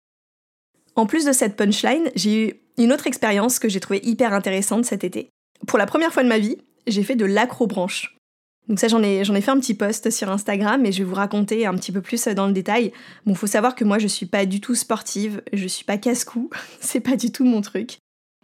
En 0.96 1.06
plus 1.06 1.26
de 1.26 1.32
cette 1.32 1.56
punchline, 1.56 2.12
j'ai 2.16 2.48
eu 2.48 2.54
une 2.78 2.94
autre 2.94 3.08
expérience 3.08 3.60
que 3.60 3.70
j'ai 3.70 3.80
trouvée 3.80 4.02
hyper 4.04 4.34
intéressante 4.34 4.86
cet 4.86 5.04
été. 5.04 5.30
Pour 5.68 5.80
la 5.80 5.86
première 5.86 6.14
fois 6.14 6.24
de 6.24 6.30
ma 6.30 6.40
vie, 6.40 6.58
j'ai 6.88 7.04
fait 7.04 7.16
de 7.16 7.26
l'acrobranche. 7.26 8.18
Donc 8.70 8.80
ça, 8.80 8.88
j'en 8.88 9.04
ai, 9.04 9.26
j'en 9.26 9.36
ai 9.36 9.42
fait 9.42 9.52
un 9.52 9.60
petit 9.60 9.74
post 9.74 10.10
sur 10.10 10.30
Instagram 10.30 10.86
et 10.86 10.92
je 10.92 11.00
vais 11.00 11.04
vous 11.04 11.16
raconter 11.16 11.66
un 11.66 11.76
petit 11.76 11.92
peu 11.92 12.02
plus 12.02 12.28
dans 12.30 12.48
le 12.48 12.54
détail. 12.54 12.94
Bon, 13.26 13.36
faut 13.36 13.48
savoir 13.48 13.76
que 13.76 13.84
moi, 13.84 14.00
je 14.00 14.08
suis 14.08 14.26
pas 14.26 14.46
du 14.46 14.62
tout 14.62 14.76
sportive, 14.76 15.42
je 15.52 15.68
suis 15.68 15.84
pas 15.84 15.98
casse-cou, 15.98 16.50
c'est 16.80 17.02
pas 17.02 17.18
du 17.18 17.32
tout 17.32 17.44
mon 17.44 17.62
truc. 17.62 17.98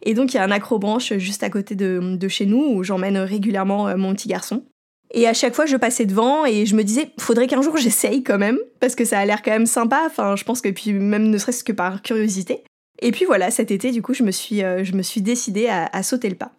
Et 0.04 0.14
donc, 0.14 0.34
il 0.34 0.38
y 0.38 0.40
a 0.40 0.44
un 0.44 0.52
acrobranche 0.52 1.14
juste 1.18 1.44
à 1.44 1.50
côté 1.50 1.76
de, 1.76 2.16
de 2.18 2.28
chez 2.28 2.46
nous 2.46 2.62
où 2.62 2.84
j'emmène 2.84 3.18
régulièrement 3.18 3.88
euh, 3.88 3.98
mon 3.98 4.14
petit 4.14 4.30
garçon. 4.30 4.64
Et 5.12 5.28
à 5.28 5.34
chaque 5.34 5.56
fois, 5.56 5.66
je 5.66 5.76
passais 5.76 6.06
devant 6.06 6.46
et 6.46 6.66
je 6.66 6.76
me 6.76 6.84
disais, 6.84 7.10
faudrait 7.18 7.48
qu'un 7.48 7.62
jour 7.62 7.76
j'essaye 7.78 8.24
quand 8.24 8.38
même, 8.38 8.60
parce 8.80 8.96
que 8.96 9.06
ça 9.06 9.20
a 9.20 9.26
l'air 9.26 9.42
quand 9.42 9.52
même 9.52 9.66
sympa. 9.66 10.04
Enfin, 10.06 10.36
je 10.36 10.44
pense 10.44 10.62
que 10.62 10.70
puis 10.70 10.94
même 10.94 11.30
ne 11.30 11.38
serait-ce 11.38 11.64
que 11.64 11.72
par 11.72 12.02
curiosité. 12.02 12.64
Et 13.02 13.12
puis 13.12 13.26
voilà, 13.26 13.50
cet 13.50 13.72
été, 13.72 13.92
du 13.92 14.02
coup, 14.02 14.14
je 14.14 14.24
me 14.24 14.32
suis, 14.32 14.64
euh, 14.64 14.84
je 14.84 14.94
me 14.94 15.02
suis 15.02 15.22
décidée 15.22 15.68
à 15.68 16.04
sauter 16.04 16.30
le 16.30 16.36
pas. 16.36 16.52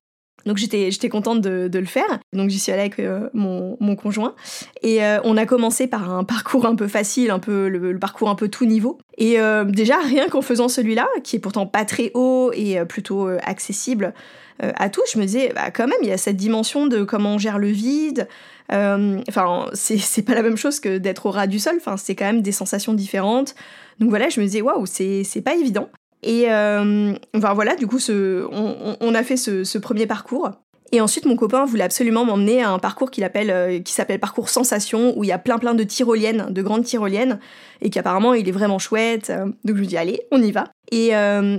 Donc 0.46 0.56
j'étais, 0.56 0.90
j'étais 0.90 1.08
contente 1.08 1.40
de, 1.40 1.70
le 1.72 1.86
faire. 1.86 2.18
Donc 2.32 2.50
j'y 2.50 2.58
suis 2.58 2.72
allée 2.72 2.82
avec 2.82 2.98
euh, 2.98 3.28
mon, 3.34 3.76
mon, 3.80 3.96
conjoint. 3.96 4.34
Et 4.82 5.04
euh, 5.04 5.18
on 5.24 5.36
a 5.36 5.46
commencé 5.46 5.86
par 5.86 6.12
un 6.12 6.24
parcours 6.24 6.66
un 6.66 6.74
peu 6.74 6.88
facile, 6.88 7.30
un 7.30 7.38
peu 7.38 7.68
le, 7.68 7.98
parcours 7.98 8.28
un 8.30 8.34
peu 8.34 8.48
tout 8.48 8.64
niveau. 8.64 8.98
Et 9.18 9.40
euh, 9.40 9.64
déjà, 9.64 9.98
rien 9.98 10.28
qu'en 10.28 10.42
faisant 10.42 10.68
celui-là, 10.68 11.08
qui 11.24 11.36
est 11.36 11.40
pourtant 11.40 11.66
pas 11.66 11.84
très 11.84 12.10
haut 12.14 12.50
et 12.54 12.84
plutôt 12.84 13.28
accessible 13.28 14.14
à 14.62 14.90
tous, 14.90 15.04
je 15.14 15.18
me 15.18 15.24
disais, 15.24 15.52
bah, 15.54 15.70
quand 15.70 15.86
même, 15.86 15.98
il 16.02 16.08
y 16.08 16.12
a 16.12 16.18
cette 16.18 16.36
dimension 16.36 16.86
de 16.86 17.02
comment 17.02 17.36
on 17.36 17.38
gère 17.38 17.58
le 17.58 17.68
vide. 17.68 18.28
Enfin, 18.70 19.66
c'est, 19.72 19.96
c'est 19.96 20.22
pas 20.22 20.34
la 20.34 20.42
même 20.42 20.58
chose 20.58 20.80
que 20.80 20.98
d'être 20.98 21.26
au 21.26 21.30
ras 21.30 21.46
du 21.46 21.58
sol. 21.58 21.74
Enfin, 21.78 21.96
c'est 21.96 22.14
quand 22.14 22.26
même 22.26 22.42
des 22.42 22.52
sensations 22.52 22.92
différentes. 22.92 23.54
Donc 24.00 24.10
voilà, 24.10 24.28
je 24.28 24.40
me 24.40 24.44
disais, 24.44 24.60
waouh, 24.60 24.84
c'est, 24.86 25.24
c'est 25.24 25.42
pas 25.42 25.54
évident. 25.54 25.88
Et 26.22 26.50
euh, 26.50 27.14
voilà, 27.34 27.76
du 27.76 27.86
coup, 27.86 27.98
on, 28.10 29.14
a 29.14 29.22
fait 29.22 29.36
ce, 29.36 29.78
premier 29.78 30.06
parcours. 30.06 30.50
Et 30.92 31.00
ensuite, 31.00 31.24
mon 31.24 31.36
copain 31.36 31.64
voulait 31.64 31.84
absolument 31.84 32.24
m'emmener 32.24 32.62
à 32.62 32.70
un 32.70 32.80
parcours 32.80 33.10
euh, 33.16 33.80
qui 33.80 33.92
s'appelle 33.92 34.18
parcours 34.18 34.48
sensation, 34.48 35.16
où 35.16 35.22
il 35.22 35.28
y 35.28 35.32
a 35.32 35.38
plein 35.38 35.58
plein 35.58 35.74
de 35.74 35.84
tyroliennes, 35.84 36.48
de 36.50 36.62
grandes 36.62 36.84
tyroliennes, 36.84 37.38
et 37.80 37.90
qu'apparemment 37.90 38.34
il 38.34 38.48
est 38.48 38.52
vraiment 38.52 38.80
chouette. 38.80 39.32
Donc 39.64 39.76
je 39.76 39.80
lui 39.80 39.86
dis 39.86 39.96
allez, 39.96 40.22
on 40.32 40.42
y 40.42 40.50
va. 40.50 40.64
Et, 40.90 41.14
euh, 41.14 41.58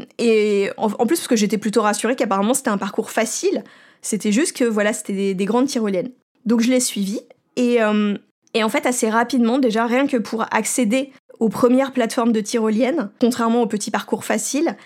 en, 0.77 0.89
plus 1.05 1.15
parce 1.15 1.27
que 1.29 1.37
j'étais 1.37 1.57
plutôt 1.57 1.81
rassurée 1.81 2.17
qu'apparemment 2.17 2.53
c'était 2.53 2.69
un 2.69 2.77
parcours 2.77 3.09
facile, 3.09 3.63
c'était 4.01 4.33
juste 4.33 4.57
que 4.57 4.65
voilà, 4.65 4.91
c'était 4.91 5.13
des, 5.13 5.33
des, 5.33 5.45
grandes 5.45 5.67
tyroliennes. 5.67 6.11
Donc 6.45 6.59
je 6.59 6.69
l'ai 6.69 6.81
suivi 6.81 7.21
euh, 7.59 8.17
et 8.53 8.63
en 8.63 8.69
fait 8.69 8.85
assez 8.85 9.09
rapidement 9.09 9.59
déjà 9.59 9.85
rien 9.85 10.07
que 10.07 10.17
pour 10.17 10.45
accéder 10.51 11.11
aux 11.41 11.49
premières 11.49 11.91
plateformes 11.91 12.31
de 12.31 12.39
tyroliennes, 12.39 13.09
contrairement 13.19 13.63
au 13.63 13.65
petit 13.65 13.89
parcours 13.89 14.23
facile, 14.23 14.77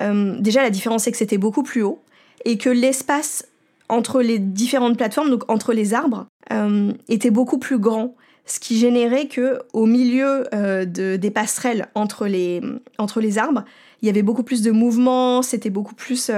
euh, 0.00 0.36
déjà 0.38 0.62
la 0.62 0.70
différence 0.70 1.02
c'est 1.02 1.10
que 1.10 1.18
c'était 1.18 1.38
beaucoup 1.38 1.64
plus 1.64 1.82
haut 1.82 2.00
et 2.44 2.56
que 2.56 2.70
l'espace 2.70 3.48
entre 3.88 4.22
les 4.22 4.38
différentes 4.38 4.96
plateformes, 4.96 5.28
donc 5.28 5.42
entre 5.50 5.72
les 5.72 5.92
arbres, 5.92 6.26
euh, 6.52 6.92
était 7.08 7.30
beaucoup 7.30 7.58
plus 7.58 7.78
grand 7.78 8.14
ce 8.46 8.60
qui 8.60 8.78
générait 8.78 9.26
que 9.26 9.58
au 9.72 9.86
milieu 9.86 10.44
de, 10.52 11.16
des 11.16 11.30
passerelles 11.30 11.88
entre 11.94 12.26
les, 12.26 12.60
entre 12.98 13.20
les 13.20 13.38
arbres, 13.38 13.64
il 14.02 14.06
y 14.06 14.10
avait 14.10 14.22
beaucoup 14.22 14.42
plus 14.42 14.60
de 14.60 14.70
mouvement, 14.70 15.40
c'était 15.40 15.70
beaucoup 15.70 15.94
plus, 15.94 16.30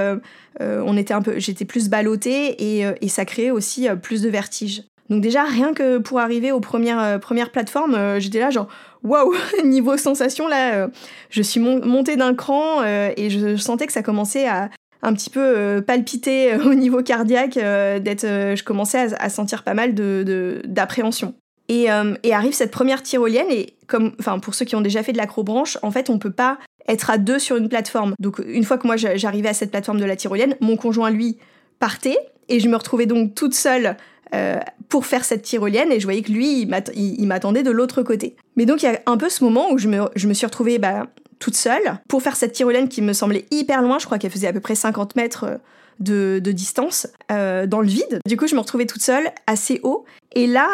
on 0.60 0.96
était 0.96 1.14
un 1.14 1.20
peu, 1.20 1.40
j'étais 1.40 1.64
plus 1.64 1.88
ballottée 1.88 2.78
et, 2.78 2.86
et 3.00 3.08
ça 3.08 3.24
créait 3.24 3.50
aussi 3.50 3.88
plus 4.02 4.22
de 4.22 4.28
vertige. 4.28 4.84
Donc 5.08 5.20
déjà, 5.20 5.44
rien 5.44 5.72
que 5.72 5.98
pour 5.98 6.18
arriver 6.18 6.52
aux 6.52 6.60
premières, 6.60 7.00
euh, 7.00 7.46
plateformes, 7.52 7.94
euh, 7.94 8.20
j'étais 8.20 8.40
là 8.40 8.50
genre, 8.50 8.68
waouh, 9.02 9.34
niveau 9.64 9.96
sensation, 9.96 10.48
là, 10.48 10.74
euh, 10.74 10.88
je 11.30 11.42
suis 11.42 11.60
montée 11.60 12.16
d'un 12.16 12.34
cran 12.34 12.82
et 12.84 13.30
je, 13.30 13.56
sentais 13.56 13.86
que 13.86 13.92
ça 13.92 14.02
commençait 14.02 14.48
à 14.48 14.70
un 15.02 15.12
petit 15.12 15.30
peu 15.30 15.82
palpiter 15.86 16.54
au 16.66 16.74
niveau 16.74 17.02
cardiaque, 17.02 17.54
d'être, 17.54 18.26
je 18.26 18.64
commençais 18.64 19.14
à, 19.18 19.28
sentir 19.28 19.62
pas 19.62 19.74
mal 19.74 19.94
de, 19.94 20.62
d'appréhension. 20.64 21.34
Et, 21.68 21.86
et, 22.22 22.32
arrive 22.32 22.52
cette 22.52 22.70
première 22.70 23.02
tyrolienne 23.02 23.50
et 23.50 23.74
comme, 23.88 24.12
enfin 24.20 24.38
pour 24.38 24.54
ceux 24.54 24.64
qui 24.64 24.76
ont 24.76 24.80
déjà 24.80 25.02
fait 25.02 25.12
de 25.12 25.18
l'acrobranche, 25.18 25.78
en 25.82 25.90
fait 25.90 26.10
on 26.10 26.18
peut 26.18 26.30
pas 26.30 26.58
être 26.88 27.10
à 27.10 27.18
deux 27.18 27.38
sur 27.38 27.56
une 27.56 27.68
plateforme. 27.68 28.14
Donc 28.20 28.40
une 28.46 28.64
fois 28.64 28.78
que 28.78 28.86
moi 28.86 28.96
j'arrivais 28.96 29.48
à 29.48 29.54
cette 29.54 29.70
plateforme 29.70 30.00
de 30.00 30.04
la 30.04 30.16
tyrolienne, 30.16 30.56
mon 30.60 30.76
conjoint 30.76 31.10
lui 31.10 31.38
partait 31.78 32.18
et 32.48 32.60
je 32.60 32.68
me 32.68 32.76
retrouvais 32.76 33.06
donc 33.06 33.34
toute 33.34 33.54
seule 33.54 33.96
euh, 34.34 34.58
pour 34.88 35.06
faire 35.06 35.24
cette 35.24 35.42
tyrolienne 35.42 35.92
et 35.92 36.00
je 36.00 36.06
voyais 36.06 36.22
que 36.22 36.32
lui, 36.32 36.62
il 36.62 37.26
m'attendait 37.26 37.62
de 37.62 37.70
l'autre 37.70 38.02
côté. 38.02 38.36
Mais 38.56 38.66
donc 38.66 38.82
il 38.82 38.86
y 38.86 38.88
a 38.88 39.00
un 39.06 39.16
peu 39.16 39.28
ce 39.28 39.42
moment 39.44 39.70
où 39.70 39.78
je 39.78 39.88
me, 39.88 40.34
suis 40.34 40.46
retrouvée 40.46 40.78
bah, 40.78 41.06
toute 41.38 41.56
seule 41.56 41.98
pour 42.08 42.22
faire 42.22 42.36
cette 42.36 42.52
tyrolienne 42.52 42.88
qui 42.88 43.02
me 43.02 43.12
semblait 43.12 43.46
hyper 43.50 43.82
loin, 43.82 43.98
je 43.98 44.06
crois 44.06 44.18
qu'elle 44.18 44.30
faisait 44.30 44.48
à 44.48 44.52
peu 44.52 44.60
près 44.60 44.74
50 44.74 45.16
mètres 45.16 45.44
euh, 45.44 46.40
de, 46.40 46.52
distance 46.52 47.08
euh, 47.32 47.66
dans 47.66 47.80
le 47.80 47.88
vide. 47.88 48.20
Du 48.26 48.36
coup, 48.36 48.46
je 48.46 48.54
me 48.54 48.60
retrouvais 48.60 48.86
toute 48.86 49.02
seule, 49.02 49.30
assez 49.46 49.80
haut. 49.82 50.04
Et 50.34 50.46
là, 50.46 50.68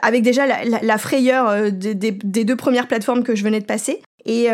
avec 0.00 0.22
déjà 0.22 0.46
la, 0.46 0.98
frayeur 0.98 1.70
des, 1.70 1.94
des, 1.94 2.44
deux 2.44 2.56
premières 2.56 2.88
plateformes 2.88 3.22
que 3.22 3.34
je 3.34 3.44
venais 3.44 3.60
de 3.60 3.66
passer, 3.66 4.00
et, 4.24 4.48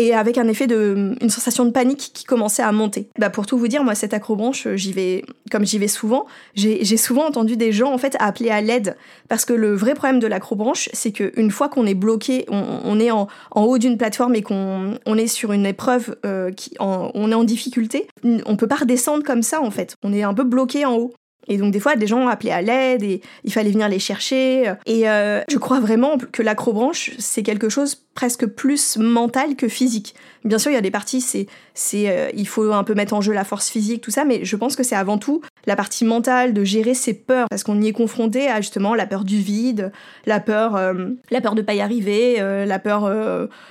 et 0.00 0.14
avec 0.14 0.38
un 0.38 0.48
effet 0.48 0.66
de 0.66 1.14
une 1.20 1.30
sensation 1.30 1.66
de 1.66 1.70
panique 1.70 2.10
qui 2.14 2.24
commençait 2.24 2.62
à 2.62 2.72
monter. 2.72 3.08
Bah 3.18 3.28
pour 3.28 3.44
tout 3.46 3.58
vous 3.58 3.68
dire, 3.68 3.84
moi 3.84 3.94
cette 3.94 4.14
acrobranche, 4.14 4.66
j'y 4.74 4.92
vais 4.92 5.24
comme 5.50 5.66
j'y 5.66 5.78
vais 5.78 5.88
souvent, 5.88 6.26
j'ai 6.54 6.96
souvent 6.96 7.26
entendu 7.26 7.56
des 7.56 7.70
gens 7.70 7.92
en 7.92 7.98
fait 7.98 8.16
appeler 8.18 8.50
à 8.50 8.62
l'aide 8.62 8.96
parce 9.28 9.44
que 9.44 9.52
le 9.52 9.74
vrai 9.74 9.94
problème 9.94 10.18
de 10.18 10.26
l'acrobranche, 10.26 10.88
c'est 10.94 11.12
que 11.12 11.32
une 11.36 11.50
fois 11.50 11.68
qu'on 11.68 11.86
est 11.86 11.94
bloqué, 11.94 12.46
on, 12.48 12.98
est 12.98 13.10
en, 13.10 13.28
en 13.50 13.64
haut 13.64 13.78
d'une 13.78 13.98
plateforme 13.98 14.34
et 14.34 14.42
qu'on 14.42 14.94
on 15.04 15.18
est 15.18 15.26
sur 15.26 15.52
une 15.52 15.66
épreuve 15.66 16.16
euh, 16.24 16.50
qui 16.50 16.74
on 16.80 17.30
est 17.30 17.34
en 17.34 17.44
difficulté, 17.44 18.08
on 18.24 18.56
peut 18.56 18.68
pas 18.68 18.76
redescendre 18.76 19.22
comme 19.22 19.42
ça 19.42 19.60
en 19.60 19.70
fait. 19.70 19.96
On 20.02 20.12
est 20.12 20.22
un 20.22 20.34
peu 20.34 20.44
bloqué 20.44 20.86
en 20.86 20.96
haut. 20.96 21.12
Et 21.50 21.58
donc 21.58 21.72
des 21.72 21.80
fois, 21.80 21.96
des 21.96 22.06
gens 22.06 22.28
appelaient 22.28 22.52
à 22.52 22.62
l'aide 22.62 23.02
et 23.02 23.20
il 23.44 23.52
fallait 23.52 23.72
venir 23.72 23.88
les 23.88 23.98
chercher. 23.98 24.72
Et 24.86 25.10
euh, 25.10 25.42
je 25.50 25.58
crois 25.58 25.80
vraiment 25.80 26.16
que 26.16 26.42
l'acrobranche, 26.42 27.10
c'est 27.18 27.42
quelque 27.42 27.68
chose 27.68 27.96
presque 28.14 28.46
plus 28.46 28.96
mental 28.96 29.56
que 29.56 29.68
physique. 29.68 30.14
Bien 30.44 30.58
sûr, 30.58 30.70
il 30.70 30.74
y 30.74 30.78
a 30.78 30.82
des 30.82 30.90
parties, 30.90 31.20
c'est, 31.20 31.46
c'est, 31.74 32.08
euh, 32.08 32.28
il 32.34 32.46
faut 32.46 32.72
un 32.72 32.84
peu 32.84 32.94
mettre 32.94 33.14
en 33.14 33.20
jeu 33.20 33.32
la 33.32 33.44
force 33.44 33.68
physique, 33.68 34.00
tout 34.00 34.10
ça, 34.10 34.24
mais 34.24 34.44
je 34.44 34.56
pense 34.56 34.76
que 34.76 34.82
c'est 34.82 34.96
avant 34.96 35.18
tout 35.18 35.42
la 35.66 35.76
partie 35.76 36.04
mentale 36.04 36.52
de 36.52 36.64
gérer 36.64 36.94
ses 36.94 37.14
peurs, 37.14 37.46
parce 37.48 37.64
qu'on 37.64 37.80
y 37.80 37.88
est 37.88 37.92
confronté 37.92 38.48
à 38.48 38.60
justement 38.60 38.94
la 38.94 39.06
peur 39.06 39.24
du 39.24 39.38
vide, 39.38 39.92
la 40.26 40.40
peur, 40.40 40.76
euh, 40.76 41.10
la 41.30 41.40
peur 41.40 41.54
de 41.54 41.62
pas 41.62 41.74
y 41.74 41.80
arriver, 41.80 42.36
la 42.40 42.78
peur 42.78 43.10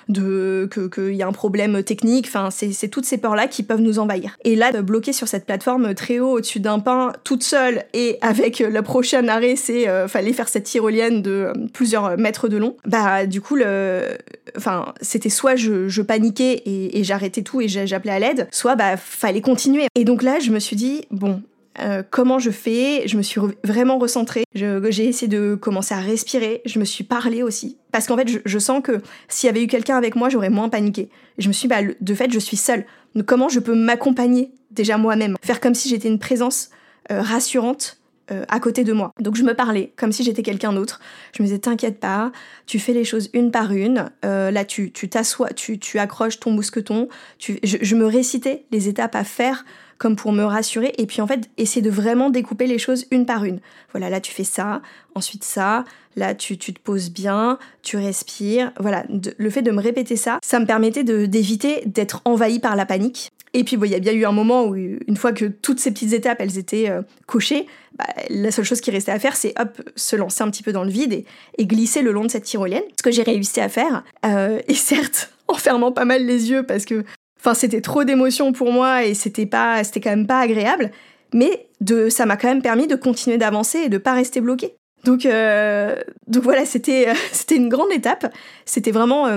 de 0.07 0.69
qu'il 0.71 1.15
y 1.15 1.23
a 1.23 1.27
un 1.27 1.31
problème 1.31 1.83
technique. 1.83 2.27
Enfin, 2.27 2.49
c'est, 2.51 2.71
c'est 2.71 2.87
toutes 2.87 3.05
ces 3.05 3.17
peurs-là 3.17 3.47
qui 3.47 3.63
peuvent 3.63 3.81
nous 3.81 3.99
envahir. 3.99 4.37
Et 4.43 4.55
là, 4.55 4.71
bloquer 4.81 5.13
sur 5.13 5.27
cette 5.27 5.45
plateforme 5.45 5.93
très 5.93 6.19
haut 6.19 6.37
au-dessus 6.37 6.59
d'un 6.59 6.79
pain, 6.79 7.13
toute 7.23 7.43
seule 7.43 7.83
et 7.93 8.17
avec 8.21 8.59
le 8.59 8.81
prochain 8.81 9.27
arrêt, 9.27 9.55
c'est 9.55 9.87
euh, 9.87 10.07
fallait 10.07 10.33
faire 10.33 10.47
cette 10.47 10.63
tyrolienne 10.63 11.21
de 11.21 11.31
euh, 11.31 11.53
plusieurs 11.73 12.17
mètres 12.17 12.47
de 12.47 12.57
long. 12.57 12.75
Bah 12.85 13.25
du 13.25 13.41
coup, 13.41 13.55
le, 13.55 14.17
enfin 14.57 14.93
c'était 15.01 15.29
soit 15.29 15.55
je, 15.55 16.01
paniquais 16.01 16.61
et, 16.65 17.03
j'arrêtais 17.03 17.41
tout 17.41 17.61
et 17.61 17.67
j'appelais 17.67 18.11
à 18.11 18.19
l'aide, 18.19 18.47
soit 18.51 18.75
bah 18.75 18.97
fallait 18.97 19.41
continuer. 19.41 19.87
Et 19.95 20.05
donc 20.05 20.23
là, 20.23 20.39
je 20.39 20.51
me 20.51 20.59
suis 20.59 20.75
dit 20.75 21.05
bon. 21.11 21.41
Euh, 21.79 22.03
comment 22.09 22.39
je 22.39 22.51
fais? 22.51 23.07
Je 23.07 23.15
me 23.15 23.21
suis 23.21 23.39
vraiment 23.63 23.99
recentrée. 23.99 24.43
J'ai 24.53 25.05
essayé 25.05 25.29
de 25.29 25.55
commencer 25.55 25.93
à 25.93 25.99
respirer. 25.99 26.61
Je 26.65 26.77
me 26.77 26.83
suis 26.83 27.05
parlé 27.05 27.41
aussi. 27.41 27.77
Parce 27.93 28.05
qu'en 28.05 28.17
fait, 28.17 28.27
je, 28.43 28.59
sens 28.59 28.81
que 28.83 29.01
s'il 29.29 29.47
y 29.47 29.49
avait 29.49 29.63
eu 29.63 29.67
quelqu'un 29.67 29.95
avec 29.95 30.17
moi, 30.17 30.27
j'aurais 30.27 30.49
moins 30.49 30.67
paniqué. 30.67 31.09
je 31.37 31.47
me 31.47 31.53
suis 31.53 31.69
dit, 31.69 31.73
bah, 31.73 31.93
de 31.97 32.13
fait, 32.13 32.33
je 32.33 32.39
suis 32.39 32.57
seule. 32.57 32.85
Comment 33.25 33.47
je 33.47 33.61
peux 33.61 33.75
m'accompagner 33.75 34.51
déjà 34.71 34.97
moi-même? 34.97 35.37
Faire 35.41 35.61
comme 35.61 35.75
si 35.75 35.87
j'étais 35.87 36.09
une 36.09 36.19
présence 36.19 36.69
euh, 37.11 37.21
rassurante 37.21 37.99
euh, 38.31 38.45
à 38.47 38.59
côté 38.59 38.83
de 38.83 38.93
moi. 38.93 39.11
Donc 39.19 39.35
je 39.35 39.43
me 39.43 39.53
parlais 39.53 39.91
comme 39.95 40.11
si 40.11 40.23
j'étais 40.23 40.43
quelqu'un 40.43 40.73
d'autre. 40.73 40.99
Je 41.35 41.41
me 41.41 41.47
disais 41.47 41.59
t'inquiète 41.59 41.99
pas, 41.99 42.31
tu 42.65 42.79
fais 42.79 42.93
les 42.93 43.03
choses 43.03 43.29
une 43.33 43.51
par 43.51 43.71
une. 43.71 44.11
Euh, 44.23 44.51
là 44.51 44.65
tu 44.65 44.91
t'assois, 44.91 45.49
tu, 45.49 45.79
tu, 45.79 45.97
accroches 45.99 46.39
ton 46.39 46.51
mousqueton. 46.51 47.09
Tu, 47.39 47.59
je, 47.63 47.95
me 47.95 48.05
récitais 48.05 48.65
les 48.71 48.87
étapes 48.87 49.15
à 49.15 49.23
faire 49.23 49.65
comme 49.97 50.15
pour 50.15 50.31
me 50.31 50.43
rassurer 50.43 50.93
et 50.97 51.05
puis 51.05 51.21
en 51.21 51.27
fait 51.27 51.49
essayer 51.57 51.81
de 51.81 51.89
vraiment 51.89 52.29
découper 52.29 52.67
les 52.67 52.77
choses 52.77 53.05
une 53.11 53.25
par 53.25 53.45
une. 53.45 53.59
Voilà, 53.91 54.09
là 54.09 54.21
tu 54.21 54.31
fais 54.31 54.43
ça, 54.43 54.81
ensuite 55.15 55.43
ça, 55.43 55.83
là 56.15 56.35
tu, 56.35 56.57
tu 56.57 56.73
te 56.73 56.79
poses 56.79 57.09
bien, 57.09 57.57
tu 57.81 57.97
respires. 57.97 58.71
Voilà, 58.79 59.05
le 59.09 59.49
fait 59.49 59.61
de 59.61 59.71
me 59.71 59.81
répéter 59.81 60.15
ça, 60.15 60.39
ça 60.43 60.59
me 60.59 60.65
permettait 60.65 61.03
d'éviter 61.03 61.83
d'être 61.85 62.21
envahi 62.25 62.59
par 62.59 62.75
la 62.75 62.85
panique 62.85 63.31
et 63.53 63.63
puis, 63.63 63.77
il 63.81 63.89
y 63.89 63.95
a 63.95 63.99
bien 63.99 64.13
eu 64.13 64.25
un 64.25 64.31
moment 64.31 64.65
où, 64.65 64.75
une 64.75 65.17
fois 65.17 65.33
que 65.33 65.45
toutes 65.45 65.79
ces 65.79 65.91
petites 65.91 66.13
étapes, 66.13 66.39
elles 66.39 66.57
étaient 66.57 66.89
euh, 66.89 67.01
cochées, 67.25 67.65
bah, 67.97 68.05
la 68.29 68.51
seule 68.51 68.65
chose 68.65 68.79
qui 68.79 68.91
restait 68.91 69.11
à 69.11 69.17
faire, 69.17 69.35
c'est 69.35 69.59
hop, 69.59 69.81
se 69.95 70.15
lancer 70.15 70.43
un 70.43 70.51
petit 70.51 70.61
peu 70.61 70.71
dans 70.71 70.83
le 70.83 70.91
vide 70.91 71.25
et, 71.57 71.65
glisser 71.65 72.01
le 72.03 72.11
long 72.11 72.25
de 72.25 72.29
cette 72.29 72.43
tyrolienne. 72.43 72.83
Ce 72.97 73.03
que 73.03 73.11
j'ai 73.11 73.23
réussi 73.23 73.59
à 73.59 73.69
faire. 73.69 74.03
Euh, 74.25 74.59
et 74.67 74.75
certes, 74.75 75.31
en 75.47 75.55
fermant 75.55 75.91
pas 75.91 76.05
mal 76.05 76.25
les 76.25 76.51
yeux 76.51 76.63
parce 76.63 76.85
que, 76.85 77.03
enfin, 77.39 77.55
c'était 77.55 77.81
trop 77.81 78.03
d'émotions 78.03 78.53
pour 78.53 78.71
moi 78.71 79.03
et 79.03 79.15
c'était 79.15 79.47
pas, 79.47 79.83
c'était 79.83 80.01
quand 80.01 80.11
même 80.11 80.27
pas 80.27 80.39
agréable. 80.39 80.91
Mais 81.33 81.67
de, 81.81 82.09
ça 82.09 82.27
m'a 82.27 82.37
quand 82.37 82.47
même 82.47 82.61
permis 82.61 82.85
de 82.85 82.95
continuer 82.95 83.37
d'avancer 83.37 83.79
et 83.79 83.89
de 83.89 83.97
pas 83.97 84.13
rester 84.13 84.41
bloqué. 84.41 84.75
Donc, 85.05 85.25
euh, 85.25 85.95
donc 86.27 86.43
voilà, 86.43 86.65
c'était, 86.65 87.07
c'était 87.31 87.55
une 87.55 87.69
grande 87.69 87.91
étape. 87.91 88.31
C'était 88.65 88.91
vraiment 88.91 89.27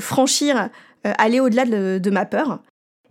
franchir, 0.00 0.70
aller 1.04 1.38
au-delà 1.38 1.66
de, 1.66 2.10
ma 2.10 2.24
peur. 2.24 2.60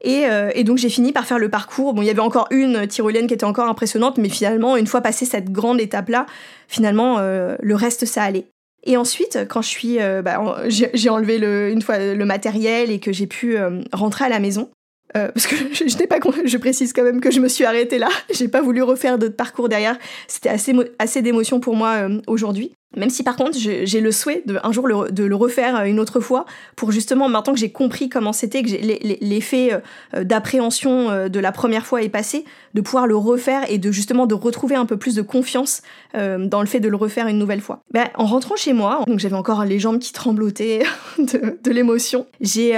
Euh, 0.05 0.51
et, 0.53 0.63
donc 0.63 0.77
j'ai 0.77 0.89
fini 0.89 1.11
par 1.11 1.25
faire 1.25 1.39
le 1.39 1.49
parcours. 1.49 1.93
Bon, 1.93 2.01
il 2.01 2.05
y 2.05 2.09
avait 2.09 2.19
encore 2.19 2.47
une 2.51 2.87
tyrolienne 2.87 3.27
qui 3.27 3.33
était 3.33 3.45
encore 3.45 3.67
impressionnante, 3.67 4.17
mais 4.17 4.29
finalement, 4.29 4.77
une 4.77 4.87
fois 4.87 5.01
passé 5.01 5.25
cette 5.25 5.51
grande 5.51 5.79
étape-là, 5.79 6.25
finalement, 6.67 7.19
euh, 7.19 7.55
le 7.61 7.75
reste, 7.75 8.05
ça 8.05 8.23
allait. 8.23 8.45
Et 8.85 8.97
ensuite, 8.97 9.39
quand 9.47 9.61
je 9.61 9.69
suis, 9.69 10.01
euh, 10.01 10.21
bah, 10.21 10.41
j'ai 10.67 11.09
enlevé 11.09 11.37
le, 11.37 11.69
une 11.69 11.81
fois 11.81 11.97
le 11.99 12.25
matériel 12.25 12.91
et 12.91 12.99
que 12.99 13.13
j'ai 13.13 13.27
pu 13.27 13.57
rentrer 13.93 14.25
à 14.25 14.29
la 14.29 14.39
maison, 14.39 14.69
parce 15.13 15.47
que 15.47 15.55
je, 15.73 15.87
je, 15.87 16.05
pas, 16.05 16.17
je 16.43 16.57
précise 16.57 16.91
quand 16.91 17.03
même 17.03 17.21
que 17.21 17.31
je 17.31 17.39
me 17.39 17.47
suis 17.47 17.63
arrêtée 17.63 17.97
là. 17.97 18.09
J'ai 18.33 18.49
pas 18.49 18.61
voulu 18.61 18.81
refaire 18.83 19.17
d'autres 19.17 19.37
parcours 19.37 19.69
derrière. 19.69 19.97
C'était 20.27 20.49
assez, 20.49 20.75
assez 20.99 21.23
pour 21.61 21.75
moi 21.75 22.09
aujourd'hui. 22.27 22.73
Même 22.95 23.09
si 23.09 23.23
par 23.23 23.35
contre 23.35 23.57
j'ai 23.57 24.01
le 24.01 24.11
souhait 24.11 24.43
de 24.45 24.59
un 24.63 24.71
jour 24.71 24.87
de 24.87 25.23
le 25.23 25.35
refaire 25.35 25.83
une 25.85 25.99
autre 25.99 26.19
fois 26.19 26.45
pour 26.75 26.91
justement 26.91 27.29
maintenant 27.29 27.53
que 27.53 27.59
j'ai 27.59 27.71
compris 27.71 28.09
comment 28.09 28.33
c'était, 28.33 28.63
que 28.63 28.69
l'effet 29.23 29.81
euh, 30.15 30.23
d'appréhension 30.23 31.09
euh, 31.09 31.29
de 31.29 31.39
la 31.39 31.51
première 31.51 31.85
fois 31.85 32.01
est 32.01 32.09
passé, 32.09 32.45
de 32.73 32.81
pouvoir 32.81 33.07
le 33.07 33.15
refaire 33.15 33.69
et 33.69 33.77
de 33.77 33.91
justement 33.91 34.25
de 34.25 34.35
retrouver 34.35 34.75
un 34.75 34.85
peu 34.85 34.97
plus 34.97 35.15
de 35.15 35.21
confiance 35.21 35.81
euh, 36.15 36.47
dans 36.47 36.61
le 36.61 36.67
fait 36.67 36.79
de 36.79 36.89
le 36.89 36.95
refaire 36.95 37.27
une 37.27 37.37
nouvelle 37.37 37.61
fois. 37.61 37.81
Ben, 37.91 38.07
en 38.15 38.25
rentrant 38.25 38.55
chez 38.55 38.73
moi, 38.73 39.03
donc 39.07 39.19
j'avais 39.19 39.35
encore 39.35 39.65
les 39.65 39.79
jambes 39.79 39.99
qui 39.99 40.13
tremblotaient 40.13 40.83
de, 41.17 41.59
de 41.63 41.71
l'émotion, 41.71 42.27
j'ai 42.41 42.73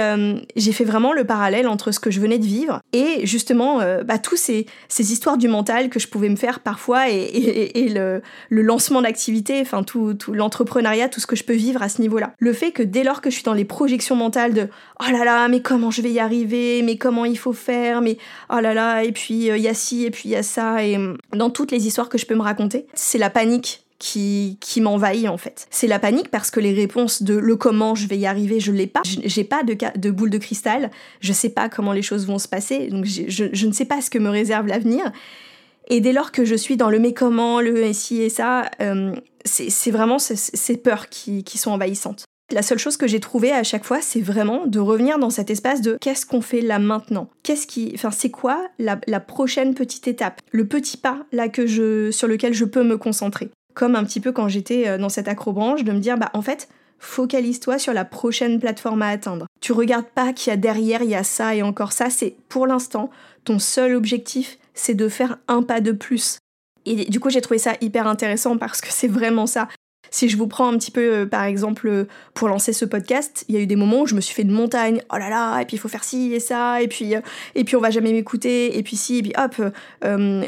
j'ai 0.56 0.72
fait 0.72 0.84
vraiment 0.84 1.12
le 1.12 1.24
parallèle 1.24 1.68
entre 1.68 1.90
ce 1.90 2.00
que 2.00 2.10
je 2.10 2.20
venais 2.20 2.38
de 2.38 2.44
vivre 2.44 2.80
et 2.92 3.26
justement 3.26 3.80
bah, 4.04 4.18
tous 4.18 4.36
ces, 4.36 4.66
ces 4.88 5.12
histoires 5.12 5.36
du 5.36 5.48
mental 5.48 5.88
que 5.88 5.98
je 5.98 6.08
pouvais 6.08 6.28
me 6.28 6.36
faire 6.36 6.60
parfois 6.60 7.10
et, 7.10 7.14
et, 7.14 7.84
et 7.84 7.88
le, 7.88 8.22
le 8.50 8.62
lancement 8.62 9.02
d'activité, 9.02 9.60
enfin 9.60 9.82
tout 9.82 10.05
tout, 10.14 10.32
l'entrepreneuriat, 10.32 11.08
tout 11.08 11.20
ce 11.20 11.26
que 11.26 11.36
je 11.36 11.44
peux 11.44 11.54
vivre 11.54 11.82
à 11.82 11.88
ce 11.88 12.00
niveau-là. 12.00 12.32
Le 12.38 12.52
fait 12.52 12.72
que 12.72 12.82
dès 12.82 13.04
lors 13.04 13.20
que 13.20 13.30
je 13.30 13.36
suis 13.36 13.44
dans 13.44 13.54
les 13.54 13.64
projections 13.64 14.16
mentales 14.16 14.54
de 14.54 14.68
oh 15.00 15.10
là 15.10 15.24
là, 15.24 15.48
mais 15.48 15.60
comment 15.60 15.90
je 15.90 16.02
vais 16.02 16.10
y 16.10 16.18
arriver, 16.18 16.82
mais 16.82 16.96
comment 16.96 17.24
il 17.24 17.38
faut 17.38 17.52
faire, 17.52 18.00
mais 18.00 18.18
oh 18.50 18.60
là 18.60 18.74
là, 18.74 19.04
et 19.04 19.12
puis 19.12 19.50
euh, 19.50 19.56
il 19.56 19.62
y 19.62 19.68
a 19.68 19.74
ci, 19.74 20.04
et 20.04 20.10
puis 20.10 20.22
il 20.26 20.30
y 20.32 20.36
a 20.36 20.42
ça, 20.42 20.84
et 20.84 20.96
hum, 20.96 21.16
dans 21.32 21.50
toutes 21.50 21.70
les 21.70 21.86
histoires 21.86 22.08
que 22.08 22.18
je 22.18 22.26
peux 22.26 22.34
me 22.34 22.42
raconter, 22.42 22.86
c'est 22.94 23.18
la 23.18 23.30
panique 23.30 23.82
qui, 23.98 24.58
qui 24.60 24.80
m'envahit 24.80 25.28
en 25.28 25.38
fait. 25.38 25.66
C'est 25.70 25.86
la 25.86 25.98
panique 25.98 26.30
parce 26.30 26.50
que 26.50 26.60
les 26.60 26.74
réponses 26.74 27.22
de 27.22 27.34
le 27.34 27.56
comment 27.56 27.94
je 27.94 28.06
vais 28.06 28.18
y 28.18 28.26
arriver, 28.26 28.60
je 28.60 28.72
l'ai 28.72 28.86
pas. 28.86 29.00
J'ai 29.04 29.44
pas 29.44 29.62
de, 29.62 29.76
de 29.96 30.10
boule 30.10 30.30
de 30.30 30.38
cristal, 30.38 30.90
je 31.20 31.32
sais 31.32 31.48
pas 31.48 31.68
comment 31.68 31.92
les 31.92 32.02
choses 32.02 32.26
vont 32.26 32.38
se 32.38 32.48
passer, 32.48 32.88
donc 32.88 33.06
je, 33.06 33.22
je 33.28 33.66
ne 33.66 33.72
sais 33.72 33.86
pas 33.86 34.00
ce 34.00 34.10
que 34.10 34.18
me 34.18 34.28
réserve 34.28 34.66
l'avenir. 34.66 35.12
Et 35.88 36.00
dès 36.00 36.12
lors 36.12 36.32
que 36.32 36.44
je 36.44 36.54
suis 36.54 36.76
dans 36.76 36.90
le 36.90 36.98
mais 36.98 37.12
comment, 37.12 37.60
le 37.60 37.92
si 37.92 38.20
et 38.20 38.28
ça, 38.28 38.68
euh, 38.80 39.14
c'est 39.46 39.90
vraiment 39.90 40.18
ces 40.18 40.76
peurs 40.76 41.08
qui, 41.08 41.44
sont 41.56 41.70
envahissantes. 41.70 42.24
La 42.52 42.62
seule 42.62 42.78
chose 42.78 42.96
que 42.96 43.08
j'ai 43.08 43.18
trouvée 43.18 43.50
à 43.50 43.64
chaque 43.64 43.84
fois, 43.84 44.00
c'est 44.00 44.20
vraiment 44.20 44.66
de 44.66 44.78
revenir 44.78 45.18
dans 45.18 45.30
cet 45.30 45.50
espace 45.50 45.80
de 45.80 45.98
qu'est-ce 46.00 46.26
qu'on 46.26 46.40
fait 46.40 46.60
là 46.60 46.78
maintenant? 46.78 47.28
Qu'est-ce 47.42 47.66
qui, 47.66 47.90
enfin, 47.94 48.12
c'est 48.12 48.30
quoi 48.30 48.68
la, 48.78 48.96
prochaine 49.20 49.74
petite 49.74 50.06
étape? 50.06 50.40
Le 50.52 50.66
petit 50.66 50.96
pas 50.96 51.26
là 51.32 51.46
sur 51.52 52.28
lequel 52.28 52.54
je 52.54 52.64
peux 52.64 52.84
me 52.84 52.98
concentrer. 52.98 53.50
Comme 53.74 53.96
un 53.96 54.04
petit 54.04 54.20
peu 54.20 54.32
quand 54.32 54.48
j'étais 54.48 54.88
euh, 54.88 54.96
dans 54.96 55.08
cette 55.08 55.28
acrobranche, 55.28 55.84
de 55.84 55.92
me 55.92 55.98
dire, 55.98 56.16
bah 56.16 56.30
en 56.34 56.40
fait, 56.40 56.68
focalise-toi 56.98 57.78
sur 57.78 57.92
la 57.92 58.04
prochaine 58.04 58.58
plateforme 58.60 59.02
à 59.02 59.08
atteindre. 59.08 59.46
Tu 59.60 59.72
regardes 59.72 60.06
pas 60.06 60.32
qu'il 60.32 60.50
y 60.50 60.54
a 60.54 60.56
derrière, 60.56 61.02
il 61.02 61.10
y 61.10 61.14
a 61.14 61.24
ça 61.24 61.54
et 61.54 61.62
encore 61.62 61.92
ça. 61.92 62.10
C'est 62.10 62.36
pour 62.48 62.66
l'instant 62.66 63.10
ton 63.44 63.58
seul 63.58 63.94
objectif, 63.94 64.58
c'est 64.74 64.94
de 64.94 65.08
faire 65.08 65.38
un 65.48 65.62
pas 65.62 65.80
de 65.80 65.92
plus. 65.92 66.38
Et 66.86 67.04
du 67.06 67.20
coup, 67.20 67.30
j'ai 67.30 67.40
trouvé 67.40 67.58
ça 67.58 67.74
hyper 67.80 68.06
intéressant 68.06 68.56
parce 68.56 68.80
que 68.80 68.88
c'est 68.90 69.08
vraiment 69.08 69.46
ça. 69.46 69.68
Si 70.10 70.28
je 70.28 70.36
vous 70.36 70.46
prends 70.46 70.68
un 70.68 70.78
petit 70.78 70.90
peu, 70.90 71.12
euh, 71.12 71.26
par 71.26 71.44
exemple, 71.44 71.88
euh, 71.88 72.04
pour 72.34 72.48
lancer 72.48 72.72
ce 72.72 72.84
podcast, 72.84 73.44
il 73.48 73.54
y 73.54 73.58
a 73.58 73.60
eu 73.60 73.66
des 73.66 73.76
moments 73.76 74.02
où 74.02 74.06
je 74.06 74.14
me 74.14 74.20
suis 74.20 74.34
fait 74.34 74.44
de 74.44 74.52
montagne. 74.52 75.02
Oh 75.12 75.16
là 75.16 75.28
là, 75.28 75.60
et 75.60 75.64
puis 75.64 75.76
il 75.76 75.80
faut 75.80 75.88
faire 75.88 76.04
ci 76.04 76.32
et 76.32 76.40
ça, 76.40 76.80
et 76.80 76.88
puis, 76.88 77.14
euh, 77.14 77.20
et 77.54 77.64
puis 77.64 77.76
on 77.76 77.80
va 77.80 77.90
jamais 77.90 78.12
m'écouter, 78.12 78.78
et 78.78 78.82
puis 78.82 78.96
si, 78.96 79.18
et 79.18 79.22
puis 79.22 79.32
hop, 79.36 79.60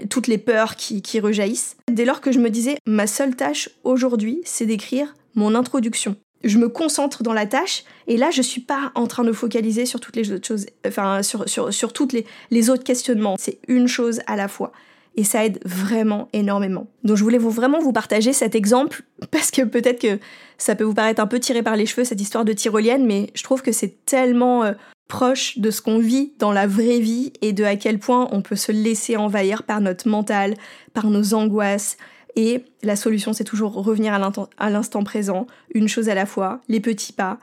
toutes 0.09 0.27
les 0.27 0.39
peurs 0.39 0.77
qui, 0.77 1.03
qui 1.03 1.21
rejaillissent. 1.21 1.77
Dès 1.91 2.05
lors 2.05 2.21
que 2.21 2.33
je 2.33 2.39
me 2.39 2.51
disais, 2.51 2.77
ma 2.87 3.07
seule 3.07 3.35
tâche 3.35 3.71
aujourd'hui, 3.85 4.41
c'est 4.45 4.67
d'écrire 4.67 5.15
mon 5.35 5.55
introduction 5.55 6.17
je 6.45 6.57
me 6.59 6.69
concentre 6.69 7.25
dans 7.25 7.33
la 7.33 7.47
tâche 7.47 7.83
et 8.07 8.17
là 8.17 8.31
je 8.31 8.43
suis 8.43 8.61
pas 8.61 8.93
en 8.95 9.09
train 9.09 9.25
de 9.25 9.33
focaliser 9.33 9.87
sur 9.87 9.99
toutes 9.99 10.15
les 10.15 10.31
autres 10.31 10.47
choses, 10.47 10.67
enfin 10.87 11.25
sur, 11.25 11.49
sur, 11.49 11.75
sur 11.75 11.93
toutes 11.93 12.13
les, 12.13 12.27
les 12.53 12.71
autres 12.71 12.85
questionnements. 12.85 13.35
C'est 13.39 13.59
une 13.67 13.89
chose 13.89 14.21
à 14.29 14.37
la 14.37 14.47
fois 14.47 14.73
et 15.19 15.25
ça 15.25 15.45
aide 15.45 15.59
vraiment 15.65 16.29
énormément. 16.33 16.87
Donc 17.03 17.17
je 17.17 17.25
voulais 17.25 17.39
vous, 17.39 17.51
vraiment 17.51 17.81
vous 17.81 17.93
partager 17.93 18.33
cet 18.33 18.55
exemple 18.55 19.03
parce 19.33 19.51
que 19.51 19.63
peut-être 19.63 20.01
que 20.01 20.21
ça 20.59 20.77
peut 20.77 20.85
vous 20.85 20.95
paraître 20.95 21.21
un 21.21 21.27
peu 21.27 21.41
tiré 21.41 21.65
par 21.65 21.75
les 21.75 21.87
cheveux 21.87 22.05
cette 22.05 22.21
histoire 22.21 22.45
de 22.45 22.53
tyrolienne, 22.53 23.05
mais 23.05 23.27
je 23.35 23.43
trouve 23.43 23.61
que 23.61 23.73
c'est 23.73 24.05
tellement 24.07 24.63
euh, 24.63 24.75
proche 25.09 25.59
de 25.59 25.73
ce 25.73 25.83
qu'on 25.83 25.99
vit 25.99 26.35
dans 26.39 26.53
la 26.53 26.69
vraie 26.69 27.01
vie 27.01 27.33
et 27.43 27.53
de 27.53 27.65
à 27.65 27.75
quel 27.75 27.99
point 27.99 28.29
on 28.31 28.43
peut 28.43 28.55
se 28.55 28.71
laisser 28.71 29.17
envahir 29.17 29.65
par 29.65 29.81
notre 29.81 30.09
mental, 30.09 30.55
par 30.95 31.07
nos 31.07 31.35
angoisses, 31.35 31.97
et 32.37 32.63
la 32.85 32.95
solution, 32.95 33.33
c'est 33.33 33.43
toujours 33.43 33.73
revenir 33.73 34.15
à 34.15 34.71
l'instant 34.71 35.03
présent, 35.03 35.49
une 35.75 35.89
chose 35.89 36.09
à 36.09 36.15
la 36.15 36.25
fois, 36.25 36.61
les 36.69 36.79
petits 36.79 37.13
pas, 37.13 37.41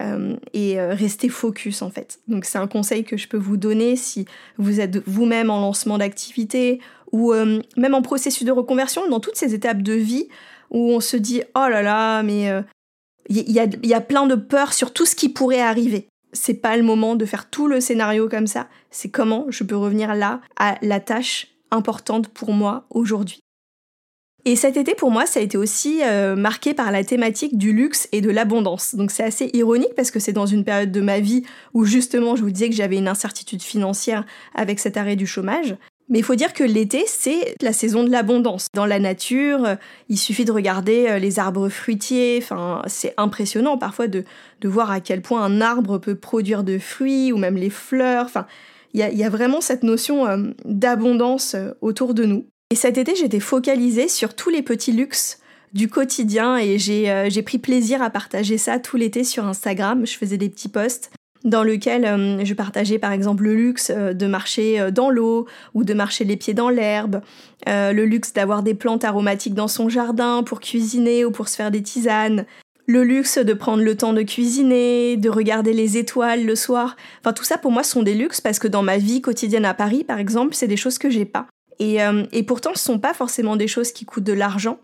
euh, 0.00 0.36
et 0.52 0.78
euh, 0.78 0.94
rester 0.94 1.28
focus 1.28 1.82
en 1.82 1.90
fait. 1.90 2.20
Donc 2.28 2.44
c'est 2.44 2.58
un 2.58 2.68
conseil 2.68 3.02
que 3.02 3.16
je 3.16 3.26
peux 3.26 3.36
vous 3.36 3.56
donner 3.56 3.96
si 3.96 4.26
vous 4.56 4.78
êtes 4.78 4.96
vous-même 5.08 5.50
en 5.50 5.60
lancement 5.60 5.98
d'activité 5.98 6.80
ou 7.12 7.32
euh, 7.32 7.60
même 7.76 7.94
en 7.94 8.02
processus 8.02 8.44
de 8.44 8.52
reconversion, 8.52 9.08
dans 9.08 9.20
toutes 9.20 9.36
ces 9.36 9.54
étapes 9.54 9.82
de 9.82 9.94
vie 9.94 10.28
où 10.70 10.92
on 10.92 11.00
se 11.00 11.16
dit 11.16 11.42
oh 11.54 11.68
là 11.68 11.82
là, 11.82 12.22
mais 12.22 12.52
il 13.28 13.36
y, 13.38 13.86
y, 13.86 13.94
a 13.94 14.00
plein 14.00 14.26
de 14.26 14.34
peurs 14.34 14.72
sur 14.72 14.92
tout 14.92 15.06
ce 15.06 15.16
qui 15.16 15.28
pourrait 15.28 15.60
arriver. 15.60 16.08
C'est 16.32 16.54
pas 16.54 16.76
le 16.76 16.82
moment 16.82 17.14
de 17.14 17.24
faire 17.24 17.48
tout 17.48 17.68
le 17.68 17.80
scénario 17.80 18.28
comme 18.28 18.46
ça. 18.46 18.68
C'est 18.90 19.10
comment 19.10 19.46
je 19.48 19.64
peux 19.64 19.76
revenir 19.76 20.14
là 20.14 20.42
à 20.56 20.76
la 20.82 21.00
tâche 21.00 21.48
importante 21.70 22.28
pour 22.28 22.52
moi 22.52 22.86
aujourd'hui. 22.90 23.40
Et 24.44 24.56
cet 24.56 24.76
été, 24.76 24.94
pour 24.94 25.10
moi, 25.10 25.26
ça 25.26 25.40
a 25.40 25.42
été 25.42 25.58
aussi 25.58 26.00
euh, 26.02 26.36
marqué 26.36 26.72
par 26.72 26.90
la 26.90 27.04
thématique 27.04 27.58
du 27.58 27.72
luxe 27.72 28.08
et 28.12 28.20
de 28.20 28.30
l'abondance. 28.30 28.94
Donc 28.94 29.10
c'est 29.10 29.24
assez 29.24 29.50
ironique 29.52 29.94
parce 29.96 30.10
que 30.10 30.20
c'est 30.20 30.32
dans 30.32 30.46
une 30.46 30.64
période 30.64 30.92
de 30.92 31.00
ma 31.00 31.20
vie 31.20 31.42
où 31.74 31.84
justement 31.84 32.36
je 32.36 32.42
vous 32.42 32.50
disais 32.50 32.70
que 32.70 32.74
j'avais 32.74 32.96
une 32.96 33.08
incertitude 33.08 33.62
financière 33.62 34.24
avec 34.54 34.78
cet 34.78 34.96
arrêt 34.96 35.16
du 35.16 35.26
chômage. 35.26 35.76
Mais 36.08 36.18
il 36.18 36.24
faut 36.24 36.34
dire 36.34 36.52
que 36.52 36.64
l'été, 36.64 37.04
c'est 37.06 37.54
la 37.60 37.72
saison 37.72 38.04
de 38.04 38.10
l'abondance. 38.10 38.68
Dans 38.74 38.86
la 38.86 38.98
nature, 38.98 39.64
euh, 39.64 39.74
il 40.08 40.16
suffit 40.16 40.44
de 40.44 40.52
regarder 40.52 41.06
euh, 41.08 41.18
les 41.18 41.38
arbres 41.38 41.68
fruitiers. 41.68 42.38
Enfin, 42.42 42.82
c'est 42.86 43.14
impressionnant 43.16 43.78
parfois 43.78 44.08
de, 44.08 44.24
voir 44.64 44.90
à 44.90 45.00
quel 45.00 45.22
point 45.22 45.42
un 45.42 45.60
arbre 45.60 45.98
peut 45.98 46.14
produire 46.14 46.64
de 46.64 46.78
fruits 46.78 47.32
ou 47.32 47.36
même 47.36 47.56
les 47.56 47.70
fleurs. 47.70 48.24
Enfin, 48.24 48.46
il 48.94 49.00
y, 49.00 49.24
a, 49.24 49.28
vraiment 49.28 49.60
cette 49.60 49.82
notion 49.82 50.24
d'abondance 50.64 51.54
autour 51.82 52.14
de 52.14 52.24
nous. 52.24 52.46
Et 52.70 52.74
cet 52.74 52.96
été, 52.96 53.14
j'étais 53.14 53.38
focalisée 53.38 54.08
sur 54.08 54.34
tous 54.34 54.48
les 54.48 54.62
petits 54.62 54.92
luxes 54.92 55.40
du 55.72 55.88
quotidien 55.88 56.56
et 56.56 56.78
j'ai 56.78 57.10
euh, 57.10 57.42
pris 57.44 57.58
plaisir 57.58 58.02
à 58.02 58.10
partager 58.10 58.58
ça 58.58 58.78
tout 58.78 58.96
l'été 58.96 59.24
sur 59.24 59.44
Instagram. 59.46 60.06
Je 60.06 60.16
faisais 60.16 60.38
des 60.38 60.48
petits 60.48 60.68
posts 60.68 61.10
dans 61.44 61.62
lesquels 61.62 62.04
euh, 62.04 62.44
je 62.44 62.54
partageais 62.54 62.98
par 62.98 63.12
exemple 63.12 63.44
le 63.44 63.54
luxe 63.54 63.92
euh, 63.94 64.12
de 64.12 64.26
marcher 64.26 64.90
dans 64.92 65.10
l'eau 65.10 65.46
ou 65.74 65.84
de 65.84 65.94
marcher 65.94 66.24
les 66.24 66.36
pieds 66.36 66.54
dans 66.54 66.68
l'herbe, 66.68 67.20
le 67.66 68.04
luxe 68.04 68.32
d'avoir 68.32 68.62
des 68.62 68.74
plantes 68.74 69.04
aromatiques 69.04 69.54
dans 69.54 69.68
son 69.68 69.88
jardin 69.88 70.42
pour 70.42 70.60
cuisiner 70.60 71.24
ou 71.24 71.30
pour 71.30 71.48
se 71.48 71.56
faire 71.56 71.70
des 71.70 71.82
tisanes, 71.82 72.46
le 72.86 73.04
luxe 73.04 73.38
de 73.38 73.52
prendre 73.52 73.82
le 73.82 73.96
temps 73.96 74.14
de 74.14 74.22
cuisiner, 74.22 75.16
de 75.16 75.28
regarder 75.28 75.72
les 75.72 75.98
étoiles 75.98 76.46
le 76.46 76.56
soir. 76.56 76.96
Enfin 77.20 77.32
tout 77.32 77.44
ça 77.44 77.58
pour 77.58 77.70
moi 77.70 77.82
sont 77.82 78.02
des 78.02 78.14
luxes 78.14 78.40
parce 78.40 78.58
que 78.58 78.68
dans 78.68 78.82
ma 78.82 78.96
vie 78.96 79.20
quotidienne 79.20 79.66
à 79.66 79.74
Paris 79.74 80.04
par 80.04 80.18
exemple, 80.18 80.54
c'est 80.54 80.68
des 80.68 80.76
choses 80.76 80.98
que 80.98 81.10
j'ai 81.10 81.26
pas. 81.26 81.46
Euh, 81.80 82.24
et, 82.32 82.42
pourtant, 82.42 82.72
ce 82.74 82.82
sont 82.82 82.98
pas 82.98 83.14
forcément 83.14 83.56
des 83.56 83.68
choses 83.68 83.92
qui 83.92 84.04
coûtent 84.04 84.24
de 84.24 84.32
l'argent. 84.32 84.78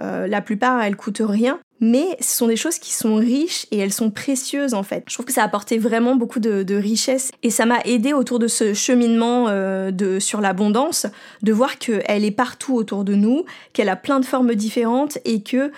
Euh, 0.00 0.26
la 0.26 0.40
plupart, 0.40 0.82
elles 0.82 0.96
coûtent 0.96 1.22
rien, 1.24 1.58
mais 1.80 2.16
ce 2.20 2.36
sont 2.36 2.46
des 2.46 2.56
choses 2.56 2.78
qui 2.78 2.92
sont 2.92 3.16
riches 3.16 3.66
et 3.70 3.78
elles 3.78 3.92
sont 3.92 4.10
précieuses 4.10 4.74
en 4.74 4.82
fait. 4.82 5.04
Je 5.08 5.14
trouve 5.14 5.26
que 5.26 5.32
ça 5.32 5.42
a 5.42 5.44
apporté 5.44 5.78
vraiment 5.78 6.16
beaucoup 6.16 6.40
de, 6.40 6.74
richesse 6.74 7.30
et 7.42 7.50
ça 7.50 7.66
m'a 7.66 7.80
aidé 7.84 8.12
autour 8.12 8.38
de 8.38 8.46
ce 8.46 8.74
cheminement 8.74 9.46
euh, 9.48 9.90
de, 9.90 10.18
sur 10.18 10.40
l'abondance, 10.40 11.06
de 11.42 11.52
voir 11.52 11.78
qu'elle 11.78 12.24
est 12.24 12.30
partout 12.30 12.74
autour 12.74 13.04
de 13.04 13.14
nous, 13.14 13.44
qu'elle 13.72 13.88
a 13.88 13.96
plein 13.96 14.20
de 14.20 14.24
formes 14.24 14.54
différentes 14.54 15.18
et 15.24 15.42
que 15.42 15.72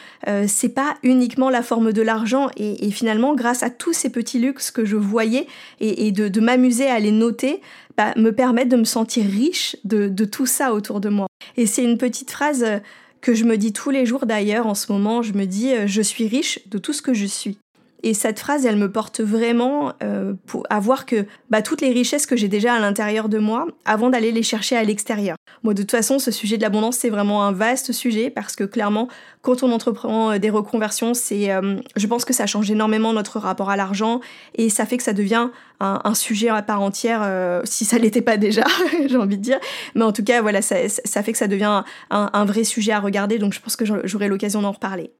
c'est 0.46 0.70
pas 0.70 0.96
uniquement 1.02 1.50
la 1.50 1.62
forme 1.62 1.92
de 1.92 2.02
l'argent. 2.02 2.48
Et, 2.56 2.90
finalement, 2.90 3.34
grâce 3.34 3.62
à 3.62 3.70
tous 3.70 3.92
ces 3.92 4.10
petits 4.10 4.38
luxes 4.38 4.70
que 4.70 4.84
je 4.84 4.96
voyais 4.96 5.46
et, 5.80 6.12
de, 6.12 6.28
de 6.28 6.40
m'amuser 6.40 6.88
à 6.88 6.98
les 6.98 7.12
noter, 7.12 7.60
bah, 8.00 8.14
me 8.16 8.30
permettre 8.30 8.70
de 8.70 8.76
me 8.76 8.84
sentir 8.84 9.26
riche 9.26 9.76
de, 9.84 10.24
tout 10.24 10.46
ça 10.46 10.72
autour 10.72 11.00
de 11.00 11.10
moi. 11.10 11.26
Et 11.58 11.66
c'est 11.66 11.84
une 11.84 11.98
petite 11.98 12.30
phrase 12.30 12.64
euh, 12.64 12.78
que 13.20 13.34
je 13.34 13.44
me 13.44 13.56
dis 13.56 13.72
tous 13.72 13.90
les 13.90 14.06
jours 14.06 14.26
d'ailleurs 14.26 14.66
en 14.66 14.74
ce 14.74 14.92
moment, 14.92 15.22
je 15.22 15.32
me 15.32 15.46
dis 15.46 15.72
euh, 15.72 15.86
je 15.86 16.02
suis 16.02 16.26
riche 16.26 16.60
de 16.68 16.78
tout 16.78 16.92
ce 16.92 17.02
que 17.02 17.14
je 17.14 17.26
suis. 17.26 17.58
Et 18.02 18.14
cette 18.14 18.38
phrase, 18.38 18.64
elle 18.66 18.76
me 18.76 18.90
porte 18.90 19.20
vraiment 19.20 19.92
euh, 20.02 20.34
à 20.70 20.80
voir 20.80 21.06
que 21.06 21.26
bah, 21.50 21.62
toutes 21.62 21.80
les 21.80 21.90
richesses 21.90 22.26
que 22.26 22.36
j'ai 22.36 22.48
déjà 22.48 22.74
à 22.74 22.80
l'intérieur 22.80 23.28
de 23.28 23.38
moi, 23.38 23.66
avant 23.84 24.10
d'aller 24.10 24.32
les 24.32 24.42
chercher 24.42 24.76
à 24.76 24.84
l'extérieur. 24.84 25.36
Moi, 25.62 25.74
de 25.74 25.82
toute 25.82 25.90
façon, 25.90 26.18
ce 26.18 26.30
sujet 26.30 26.56
de 26.56 26.62
l'abondance, 26.62 26.96
c'est 26.96 27.10
vraiment 27.10 27.44
un 27.44 27.52
vaste 27.52 27.92
sujet 27.92 28.30
parce 28.30 28.56
que 28.56 28.64
clairement, 28.64 29.08
quand 29.42 29.62
on 29.62 29.72
entreprend 29.72 30.32
euh, 30.32 30.38
des 30.38 30.50
reconversions, 30.50 31.14
c'est, 31.14 31.52
euh, 31.52 31.76
je 31.96 32.06
pense 32.06 32.24
que 32.24 32.32
ça 32.32 32.46
change 32.46 32.70
énormément 32.70 33.12
notre 33.12 33.38
rapport 33.38 33.70
à 33.70 33.76
l'argent 33.76 34.20
et 34.54 34.70
ça 34.70 34.86
fait 34.86 34.96
que 34.96 35.02
ça 35.02 35.12
devient 35.12 35.48
un, 35.82 36.14
sujet 36.14 36.50
à 36.50 36.60
part 36.60 36.82
entière, 36.82 37.26
si 37.64 37.86
ça 37.86 37.96
l'était 37.96 38.20
pas 38.20 38.36
déjà, 38.36 38.64
j'ai 39.08 39.16
envie 39.16 39.38
de 39.38 39.42
dire. 39.42 39.58
Mais 39.94 40.04
en 40.04 40.12
tout 40.12 40.22
cas, 40.22 40.42
voilà, 40.42 40.60
ça, 40.60 40.76
ça 40.88 41.22
fait 41.22 41.32
que 41.32 41.38
ça 41.38 41.48
devient 41.48 41.84
un, 42.10 42.30
un 42.30 42.44
vrai 42.44 42.64
sujet 42.64 42.92
à 42.92 43.00
regarder. 43.00 43.38
Donc, 43.38 43.54
je 43.54 43.60
pense 43.60 43.76
que 43.76 43.86
j'aurai 44.04 44.28
l'occasion 44.28 44.60
d'en 44.60 44.72
reparler. 44.72 45.10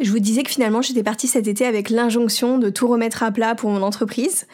Je 0.00 0.10
vous 0.10 0.18
disais 0.18 0.42
que 0.42 0.50
finalement 0.50 0.80
j'étais 0.80 1.02
partie 1.02 1.28
cet 1.28 1.46
été 1.46 1.66
avec 1.66 1.90
l'injonction 1.90 2.58
de 2.58 2.70
tout 2.70 2.88
remettre 2.88 3.22
à 3.22 3.30
plat 3.30 3.54
pour 3.54 3.70
mon 3.70 3.82
entreprise 3.82 4.46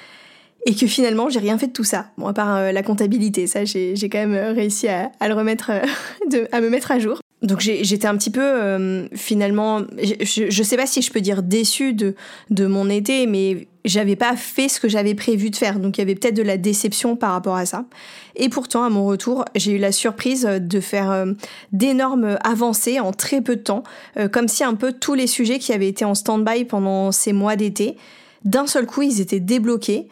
et 0.66 0.74
que 0.74 0.88
finalement 0.88 1.28
j'ai 1.28 1.38
rien 1.38 1.56
fait 1.56 1.68
de 1.68 1.72
tout 1.72 1.84
ça. 1.84 2.10
Bon, 2.18 2.26
à 2.26 2.32
part 2.32 2.56
euh, 2.56 2.72
la 2.72 2.82
comptabilité, 2.82 3.46
ça 3.46 3.64
j'ai 3.64 3.94
quand 4.10 4.18
même 4.18 4.34
euh, 4.34 4.52
réussi 4.52 4.88
à, 4.88 5.10
le 5.22 5.34
remettre, 5.34 5.70
euh, 5.70 6.46
à 6.52 6.60
me 6.60 6.68
mettre 6.68 6.90
à 6.90 6.98
jour. 6.98 7.20
Donc 7.46 7.60
j'étais 7.60 8.06
un 8.06 8.16
petit 8.16 8.30
peu 8.30 9.08
finalement, 9.14 9.82
je, 10.02 10.50
je, 10.50 10.62
sais 10.62 10.76
pas 10.76 10.86
si 10.86 11.00
je 11.00 11.12
peux 11.12 11.20
dire 11.20 11.42
déçue 11.42 11.94
de, 11.94 12.14
de 12.50 12.66
mon 12.66 12.90
été, 12.90 13.26
mais 13.26 13.68
j'avais 13.84 14.16
pas 14.16 14.34
fait 14.34 14.68
ce 14.68 14.80
que 14.80 14.88
j'avais 14.88 15.14
prévu 15.14 15.50
de 15.50 15.56
faire. 15.56 15.78
Donc 15.78 15.96
il 15.96 16.00
y 16.00 16.02
avait 16.02 16.16
peut-être 16.16 16.34
de 16.34 16.42
la 16.42 16.56
déception 16.56 17.14
par 17.14 17.32
rapport 17.32 17.56
à 17.56 17.64
ça. 17.64 17.84
Et 18.34 18.48
pourtant, 18.48 18.82
à 18.82 18.90
mon 18.90 19.06
retour, 19.06 19.44
j'ai 19.54 19.72
eu 19.72 19.78
la 19.78 19.92
surprise 19.92 20.42
de 20.44 20.80
faire 20.80 21.24
d'énormes 21.72 22.36
avancées 22.42 22.98
en 22.98 23.12
très 23.12 23.40
peu 23.40 23.56
de 23.56 23.62
temps, 23.62 23.84
comme 24.32 24.48
si 24.48 24.64
un 24.64 24.74
peu 24.74 24.92
tous 24.92 25.14
les 25.14 25.28
sujets 25.28 25.58
qui 25.58 25.72
avaient 25.72 25.88
été 25.88 26.04
en 26.04 26.14
stand-by 26.14 26.64
pendant 26.64 27.12
ces 27.12 27.32
mois 27.32 27.56
d'été 27.56 27.96
d'un 28.46 28.68
seul 28.68 28.86
coup, 28.86 29.02
ils 29.02 29.20
étaient 29.20 29.40
débloqués 29.40 30.08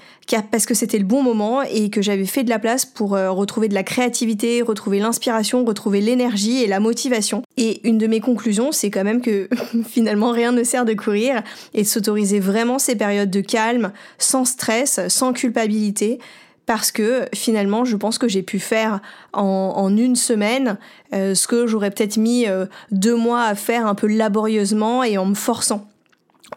parce 0.51 0.67
que 0.67 0.75
c'était 0.75 0.99
le 0.99 1.05
bon 1.05 1.23
moment 1.23 1.63
et 1.63 1.89
que 1.89 2.03
j'avais 2.03 2.27
fait 2.27 2.43
de 2.43 2.51
la 2.51 2.59
place 2.59 2.85
pour 2.85 3.15
euh, 3.15 3.31
retrouver 3.31 3.69
de 3.69 3.75
la 3.75 3.85
créativité, 3.85 4.61
retrouver 4.61 4.99
l'inspiration, 4.99 5.65
retrouver 5.65 6.01
l'énergie 6.01 6.63
et 6.63 6.67
la 6.67 6.81
motivation. 6.81 7.43
Et 7.57 7.87
une 7.87 7.97
de 7.97 8.09
mes 8.09 8.19
conclusions, 8.19 8.73
c'est 8.73 8.91
quand 8.91 9.05
même 9.05 9.21
que 9.21 9.49
finalement 9.89 10.33
rien 10.33 10.51
ne 10.51 10.65
sert 10.65 10.85
de 10.85 10.95
courir 10.95 11.43
et 11.75 11.83
de 11.83 11.87
s'autoriser 11.87 12.41
vraiment 12.41 12.81
ces 12.81 12.97
périodes 12.97 13.31
de 13.31 13.41
calme, 13.41 13.93
sans 14.19 14.45
stress, 14.45 15.01
sans 15.09 15.33
culpabilité 15.33 16.19
parce 16.67 16.91
que 16.91 17.27
finalement, 17.35 17.85
je 17.85 17.95
pense 17.95 18.19
que 18.19 18.27
j'ai 18.27 18.43
pu 18.43 18.59
faire 18.59 19.01
en, 19.33 19.95
une 19.95 20.17
semaine 20.17 20.79
euh, 21.13 21.35
ce 21.35 21.47
que 21.47 21.67
j'aurais 21.67 21.91
peut-être 21.91 22.17
mis 22.17 22.49
euh, 22.49 22.65
deux 22.91 23.15
mois 23.15 23.43
à 23.43 23.55
faire 23.55 23.87
un 23.87 23.95
peu 23.95 24.07
laborieusement 24.07 25.05
et 25.05 25.19
en 25.19 25.27
me 25.27 25.35
forçant 25.35 25.87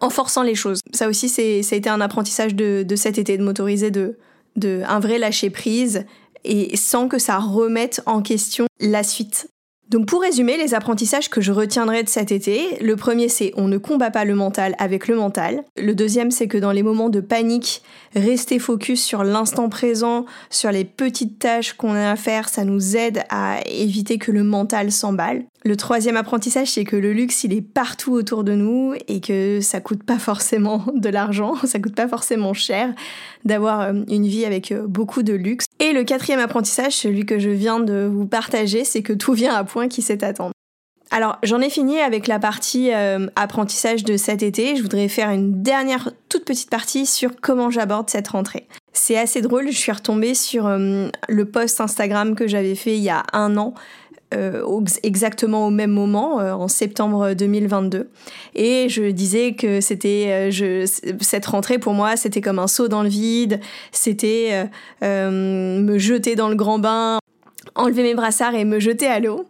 en 0.01 0.09
forçant 0.09 0.43
les 0.43 0.55
choses. 0.55 0.79
Ça 0.93 1.07
aussi, 1.07 1.29
c'est, 1.29 1.63
ça 1.63 1.75
a 1.75 1.77
été 1.77 1.89
un 1.89 2.01
apprentissage 2.01 2.55
de, 2.55 2.85
cet 2.95 3.17
été, 3.17 3.37
de 3.37 3.43
m'autoriser 3.43 3.91
de, 3.91 4.17
de 4.55 4.81
un 4.87 4.99
vrai 4.99 5.17
lâcher 5.17 5.49
prise 5.49 6.05
et 6.43 6.75
sans 6.77 7.07
que 7.07 7.19
ça 7.19 7.37
remette 7.37 8.01
en 8.05 8.21
question 8.21 8.67
la 8.79 9.03
suite. 9.03 9.47
Donc 9.89 10.05
pour 10.05 10.21
résumer, 10.21 10.57
les 10.57 10.73
apprentissages 10.73 11.29
que 11.29 11.39
je 11.39 11.53
retiendrai 11.53 12.03
de 12.03 12.09
cet 12.09 12.33
été, 12.33 12.77
le 12.81 12.97
premier 12.97 13.29
c'est 13.29 13.53
on 13.55 13.69
ne 13.69 13.77
combat 13.77 14.11
pas 14.11 14.25
le 14.25 14.35
mental 14.35 14.75
avec 14.79 15.07
le 15.07 15.15
mental. 15.15 15.63
Le 15.77 15.95
deuxième 15.95 16.29
c'est 16.29 16.47
que 16.47 16.57
dans 16.57 16.73
les 16.73 16.83
moments 16.83 17.09
de 17.09 17.21
panique, 17.21 17.81
rester 18.13 18.59
focus 18.59 19.01
sur 19.01 19.23
l'instant 19.23 19.69
présent, 19.69 20.25
sur 20.49 20.71
les 20.71 20.83
petites 20.83 21.39
tâches 21.39 21.71
qu'on 21.71 21.93
a 21.93 22.11
à 22.11 22.15
faire, 22.17 22.49
ça 22.49 22.65
nous 22.65 22.97
aide 22.97 23.23
à 23.29 23.59
éviter 23.65 24.17
que 24.17 24.31
le 24.31 24.43
mental 24.43 24.91
s'emballe. 24.91 25.45
Le 25.63 25.75
troisième 25.75 26.17
apprentissage, 26.17 26.71
c'est 26.71 26.85
que 26.85 26.95
le 26.95 27.11
luxe, 27.11 27.43
il 27.43 27.53
est 27.53 27.61
partout 27.61 28.13
autour 28.13 28.43
de 28.43 28.53
nous 28.53 28.93
et 29.07 29.19
que 29.19 29.59
ça 29.61 29.81
coûte 29.81 30.03
pas 30.03 30.19
forcément 30.19 30.85
de 30.95 31.09
l'argent, 31.09 31.55
ça 31.63 31.79
coûte 31.79 31.95
pas 31.95 32.07
forcément 32.07 32.53
cher 32.53 32.93
d'avoir 33.45 33.81
euh, 33.81 33.93
une 34.09 34.27
vie 34.27 34.45
avec 34.45 34.71
euh, 34.71 34.85
beaucoup 34.87 35.23
de 35.23 35.33
luxe. 35.33 35.66
Et 35.79 35.93
le 35.93 36.03
quatrième 36.03 36.39
apprentissage, 36.39 36.93
celui 36.93 37.25
que 37.25 37.39
je 37.39 37.49
viens 37.49 37.79
de 37.79 38.09
vous 38.11 38.25
partager, 38.25 38.83
c'est 38.83 39.03
que 39.03 39.13
tout 39.13 39.33
vient 39.33 39.53
à 39.53 39.63
point 39.63 39.87
qui 39.87 40.01
sait 40.01 40.23
attendre. 40.23 40.51
Alors 41.09 41.37
j'en 41.43 41.61
ai 41.61 41.69
fini 41.69 41.99
avec 41.99 42.27
la 42.27 42.37
partie 42.37 42.93
euh, 42.93 43.27
apprentissage 43.35 44.03
de 44.03 44.17
cet 44.17 44.43
été. 44.43 44.75
Je 44.75 44.81
voudrais 44.81 45.07
faire 45.07 45.29
une 45.29 45.61
dernière 45.61 46.11
toute 46.27 46.43
petite 46.43 46.69
partie 46.69 47.05
sur 47.05 47.31
comment 47.39 47.69
j'aborde 47.69 48.09
cette 48.09 48.27
rentrée. 48.27 48.67
C'est 48.91 49.17
assez 49.17 49.41
drôle, 49.41 49.71
je 49.71 49.77
suis 49.77 49.91
retombée 49.91 50.33
sur 50.33 50.67
le 50.67 51.45
post 51.45 51.79
Instagram 51.79 52.35
que 52.35 52.47
j'avais 52.47 52.75
fait 52.75 52.97
il 52.97 53.03
y 53.03 53.09
a 53.09 53.23
un 53.31 53.55
an 53.55 53.73
euh, 54.33 54.81
exactement 55.03 55.67
au 55.67 55.69
même 55.69 55.91
moment, 55.91 56.41
euh, 56.41 56.51
en 56.51 56.67
septembre 56.67 57.33
2022. 57.33 58.09
Et 58.55 58.89
je 58.89 59.03
disais 59.03 59.53
que 59.53 59.79
c'était, 59.79 60.51
euh, 60.51 60.85
cette 61.21 61.45
rentrée 61.45 61.79
pour 61.79 61.93
moi, 61.93 62.17
c'était 62.17 62.41
comme 62.41 62.59
un 62.59 62.67
saut 62.67 62.89
dans 62.89 63.03
le 63.03 63.09
vide, 63.09 63.61
c'était 63.93 64.67
me 65.01 65.97
jeter 65.97 66.35
dans 66.35 66.49
le 66.49 66.55
grand 66.55 66.77
bain, 66.77 67.19
enlever 67.75 68.03
mes 68.03 68.15
brassards 68.15 68.55
et 68.55 68.65
me 68.65 68.79
jeter 68.79 69.07
à 69.07 69.19
l'eau. 69.19 69.45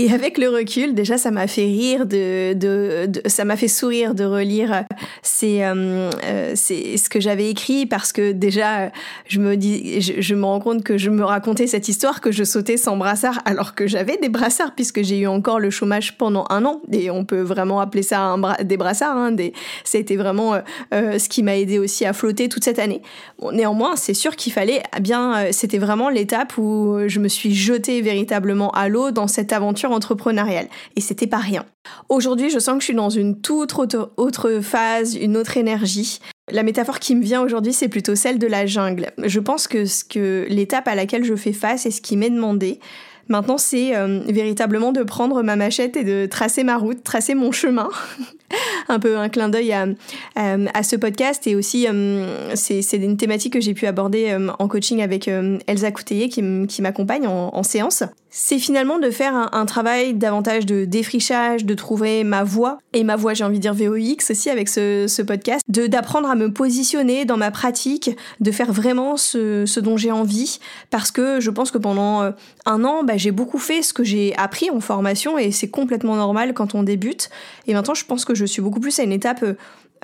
Et 0.00 0.12
avec 0.12 0.38
le 0.38 0.48
recul, 0.48 0.94
déjà, 0.94 1.18
ça 1.18 1.32
m'a 1.32 1.48
fait 1.48 1.64
rire, 1.64 2.06
de, 2.06 2.52
de, 2.52 3.10
ça 3.26 3.44
m'a 3.44 3.56
fait 3.56 3.66
sourire 3.66 4.14
de 4.14 4.22
relire 4.22 4.84
c'est 5.22 5.64
euh, 5.64 6.10
euh 6.24 6.54
ce 6.54 7.08
que 7.08 7.20
j'avais 7.20 7.50
écrit 7.50 7.86
parce 7.86 8.12
que 8.12 8.32
déjà, 8.32 8.92
je 9.26 9.40
me 9.40 9.56
dis, 9.56 10.00
je, 10.00 10.34
me 10.34 10.44
rends 10.44 10.60
compte 10.60 10.84
que 10.84 10.98
je 10.98 11.10
me 11.10 11.24
racontais 11.24 11.66
cette 11.66 11.88
histoire 11.88 12.20
que 12.20 12.30
je 12.30 12.44
sautais 12.44 12.76
sans 12.76 12.96
brassard 12.96 13.40
alors 13.44 13.74
que 13.74 13.86
j'avais 13.86 14.16
des 14.18 14.28
brassards 14.28 14.74
puisque 14.74 15.02
j'ai 15.02 15.18
eu 15.18 15.26
encore 15.26 15.58
le 15.58 15.70
chômage 15.70 16.16
pendant 16.16 16.44
un 16.50 16.64
an 16.64 16.80
et 16.92 17.10
on 17.10 17.24
peut 17.24 17.40
vraiment 17.40 17.80
appeler 17.80 18.02
ça 18.02 18.20
un 18.20 18.38
des 18.62 18.76
brassards. 18.76 19.16
Hein, 19.16 19.32
des, 19.32 19.52
ça 19.84 19.98
vraiment 20.16 20.54
euh, 20.54 20.60
euh, 20.94 21.18
ce 21.18 21.28
qui 21.28 21.42
m'a 21.42 21.56
aidé 21.56 21.78
aussi 21.78 22.04
à 22.04 22.12
flotter 22.12 22.48
toute 22.48 22.62
cette 22.62 22.78
année. 22.78 23.02
Bon, 23.40 23.50
néanmoins, 23.50 23.96
c'est 23.96 24.14
sûr 24.14 24.36
qu'il 24.36 24.52
fallait 24.52 24.82
bien, 25.00 25.50
c'était 25.50 25.78
vraiment 25.78 26.08
l'étape 26.08 26.56
où 26.56 26.98
je 27.06 27.18
me 27.18 27.28
suis 27.28 27.54
jetée 27.54 28.00
véritablement 28.00 28.70
à 28.70 28.88
l'eau 28.88 29.10
dans 29.10 29.26
cette 29.26 29.52
aventure 29.52 29.87
entrepreneuriale. 29.92 30.68
Et 30.96 31.00
c'était 31.00 31.26
pas 31.26 31.38
rien. 31.38 31.64
Aujourd'hui, 32.08 32.50
je 32.50 32.58
sens 32.58 32.74
que 32.74 32.80
je 32.80 32.86
suis 32.86 32.94
dans 32.94 33.10
une 33.10 33.40
toute 33.40 33.74
autre, 33.74 34.60
phase, 34.60 35.14
une 35.14 35.36
autre 35.36 35.56
énergie. 35.56 36.20
La 36.50 36.62
métaphore 36.62 36.98
qui 36.98 37.14
me 37.14 37.22
vient 37.22 37.42
aujourd'hui, 37.42 37.72
c'est 37.72 37.88
plutôt 37.88 38.14
celle 38.14 38.38
de 38.38 38.46
la 38.46 38.66
jungle. 38.66 39.10
Je 39.22 39.40
pense 39.40 39.68
que, 39.68 39.84
ce 39.84 40.04
que 40.04 40.46
l'étape 40.48 40.88
à 40.88 40.94
laquelle 40.94 41.24
je 41.24 41.36
fais 41.36 41.52
face 41.52 41.86
et 41.86 41.90
ce 41.90 42.00
qui 42.00 42.16
m'est 42.16 42.30
demandé, 42.30 42.80
Maintenant, 43.28 43.58
c'est 43.58 43.94
euh, 43.94 44.20
véritablement 44.26 44.90
de 44.90 45.02
prendre 45.02 45.42
ma 45.42 45.54
machette 45.54 45.96
et 45.96 46.04
de 46.04 46.26
tracer 46.26 46.64
ma 46.64 46.78
route, 46.78 47.04
tracer 47.04 47.34
mon 47.34 47.52
chemin. 47.52 47.88
un 48.88 48.98
peu 48.98 49.18
un 49.18 49.28
clin 49.28 49.50
d'œil 49.50 49.74
à, 49.74 49.86
à, 50.34 50.82
ce 50.82 50.96
podcast 50.96 51.46
et 51.46 51.54
aussi 51.54 51.86
euh, 51.86 52.54
c'est 52.54 52.80
une 52.94 53.18
thématique 53.18 53.52
que 53.52 53.60
j'ai 53.60 53.74
pu 53.74 53.86
aborder 53.86 54.30
euh, 54.30 54.48
en 54.58 54.66
coaching 54.66 55.02
avec 55.02 55.28
Elsa 55.66 55.92
Couteillé 55.92 56.30
qui 56.30 56.80
m'accompagne 56.80 57.26
en, 57.26 57.62
séance 57.62 58.04
c'est 58.30 58.58
finalement 58.58 58.98
de 58.98 59.10
faire 59.10 59.34
un, 59.52 59.66
travail 59.66 60.14
davantage 60.14 60.66
de 60.66 60.84
défrichage, 60.84 61.64
de 61.64 61.74
trouver 61.74 62.24
ma 62.24 62.44
voix, 62.44 62.78
et 62.92 63.04
ma 63.04 63.16
voix 63.16 63.34
j'ai 63.34 63.44
envie 63.44 63.58
de 63.58 63.62
dire 63.62 63.74
VOX 63.74 64.30
aussi 64.30 64.50
avec 64.50 64.68
ce, 64.68 65.22
podcast, 65.22 65.62
de 65.68 65.86
d'apprendre 65.86 66.28
à 66.28 66.34
me 66.34 66.52
positionner 66.52 67.24
dans 67.24 67.36
ma 67.36 67.50
pratique, 67.50 68.16
de 68.40 68.50
faire 68.50 68.72
vraiment 68.72 69.16
ce, 69.16 69.80
dont 69.80 69.96
j'ai 69.96 70.12
envie, 70.12 70.58
parce 70.90 71.10
que 71.10 71.40
je 71.40 71.50
pense 71.50 71.70
que 71.70 71.78
pendant 71.78 72.22
euh, 72.22 72.30
un 72.66 72.84
an, 72.84 73.02
bah, 73.04 73.16
j'ai 73.16 73.30
beaucoup 73.30 73.58
fait 73.58 73.82
ce 73.82 73.92
que 73.92 74.04
j'ai 74.04 74.34
appris 74.36 74.70
en 74.70 74.80
formation, 74.80 75.38
et 75.38 75.50
c'est 75.50 75.70
complètement 75.70 76.16
normal 76.16 76.54
quand 76.54 76.74
on 76.74 76.82
débute, 76.82 77.30
et 77.66 77.74
maintenant 77.74 77.94
je 77.94 78.04
pense 78.04 78.24
que 78.24 78.34
je 78.34 78.44
suis 78.44 78.62
beaucoup 78.62 78.80
plus 78.80 78.98
à 78.98 79.02
une 79.02 79.12
étape... 79.12 79.44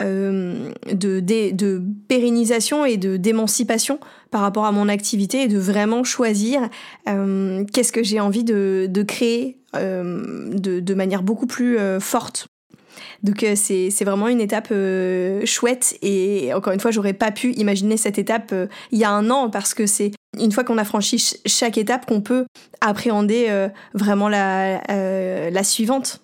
Euh, 0.00 0.72
euh, 0.88 1.20
de, 1.20 1.82
pérennisation 2.08 2.84
et 2.84 2.96
de 2.96 3.16
d'émancipation 3.16 3.98
par 4.30 4.40
rapport 4.40 4.64
à 4.66 4.72
mon 4.72 4.88
activité 4.88 5.42
et 5.42 5.48
de 5.48 5.58
vraiment 5.58 6.04
choisir 6.04 6.68
euh, 7.08 7.64
qu'est-ce 7.72 7.92
que 7.92 8.02
j'ai 8.02 8.20
envie 8.20 8.44
de, 8.44 9.04
créer 9.06 9.58
euh, 9.76 10.50
de, 10.50 10.94
manière 10.94 11.22
beaucoup 11.22 11.46
plus 11.46 11.78
forte. 12.00 12.46
Donc 13.22 13.44
c'est 13.54 14.04
vraiment 14.04 14.28
une 14.28 14.40
étape 14.40 14.72
chouette 15.44 15.96
et 16.02 16.52
encore 16.54 16.72
une 16.72 16.80
fois 16.80 16.90
j'aurais 16.90 17.12
pas 17.12 17.30
pu 17.30 17.52
imaginer 17.52 17.96
cette 17.96 18.18
étape 18.18 18.54
il 18.92 18.98
y 18.98 19.04
a 19.04 19.10
un 19.10 19.30
an 19.30 19.50
parce 19.50 19.74
que 19.74 19.86
c'est 19.86 20.12
une 20.38 20.52
fois 20.52 20.64
qu'on 20.64 20.78
a 20.78 20.84
franchi 20.84 21.36
chaque 21.46 21.78
étape 21.78 22.06
qu'on 22.06 22.20
peut 22.20 22.44
appréhender 22.80 23.68
vraiment 23.94 24.28
la, 24.28 24.80
la 25.50 25.64
suivante. 25.64 26.20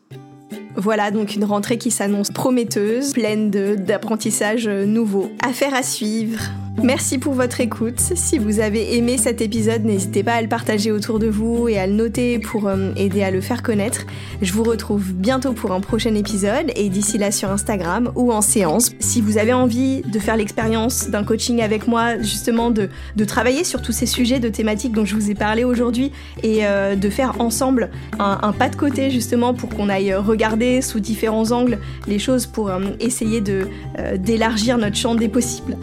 Voilà 0.76 1.10
donc 1.10 1.34
une 1.34 1.44
rentrée 1.44 1.78
qui 1.78 1.90
s'annonce 1.90 2.30
prometteuse, 2.30 3.12
pleine 3.12 3.50
d'apprentissages 3.50 4.68
nouveaux. 4.68 5.30
Affaire 5.42 5.74
à 5.74 5.82
suivre. 5.82 6.40
Merci 6.82 7.18
pour 7.18 7.34
votre 7.34 7.60
écoute. 7.60 8.00
Si 8.00 8.38
vous 8.38 8.58
avez 8.58 8.96
aimé 8.96 9.18
cet 9.18 9.42
épisode, 9.42 9.84
n'hésitez 9.84 10.22
pas 10.22 10.32
à 10.32 10.40
le 10.40 10.48
partager 10.48 10.90
autour 10.90 11.18
de 11.18 11.26
vous 11.26 11.68
et 11.68 11.78
à 11.78 11.86
le 11.86 11.92
noter 11.92 12.38
pour 12.38 12.68
euh, 12.68 12.92
aider 12.96 13.22
à 13.22 13.30
le 13.30 13.42
faire 13.42 13.62
connaître. 13.62 14.06
Je 14.40 14.52
vous 14.54 14.62
retrouve 14.62 15.12
bientôt 15.12 15.52
pour 15.52 15.72
un 15.72 15.80
prochain 15.80 16.14
épisode 16.14 16.72
et 16.76 16.88
d'ici 16.88 17.18
là 17.18 17.32
sur 17.32 17.50
Instagram 17.50 18.10
ou 18.14 18.32
en 18.32 18.40
séance. 18.40 18.92
Si 18.98 19.20
vous 19.20 19.36
avez 19.36 19.52
envie 19.52 20.00
de 20.00 20.18
faire 20.18 20.38
l'expérience 20.38 21.10
d'un 21.10 21.22
coaching 21.22 21.60
avec 21.60 21.86
moi, 21.86 22.18
justement 22.18 22.70
de, 22.70 22.88
travailler 23.26 23.64
sur 23.64 23.82
tous 23.82 23.92
ces 23.92 24.06
sujets 24.06 24.40
de 24.40 24.48
thématiques 24.48 24.92
dont 24.92 25.04
je 25.04 25.14
vous 25.14 25.30
ai 25.30 25.34
parlé 25.34 25.64
aujourd'hui 25.64 26.10
et 26.42 26.60
euh, 26.66 26.96
de 26.96 27.10
faire 27.10 27.40
ensemble 27.40 27.90
un, 28.18 28.52
pas 28.52 28.70
de 28.70 28.76
côté 28.76 29.10
justement 29.10 29.52
pour 29.52 29.68
qu'on 29.68 29.90
aille 29.90 30.14
regarder 30.14 30.80
sous 30.80 31.00
différents 31.00 31.52
angles 31.52 31.78
les 32.08 32.18
choses 32.18 32.46
pour 32.46 32.70
euh, 32.70 32.80
essayer 32.98 33.42
de 33.42 33.68
d'élargir 34.16 34.78
notre 34.78 34.96
champ 34.96 35.14
des 35.14 35.28
possibles, 35.28 35.76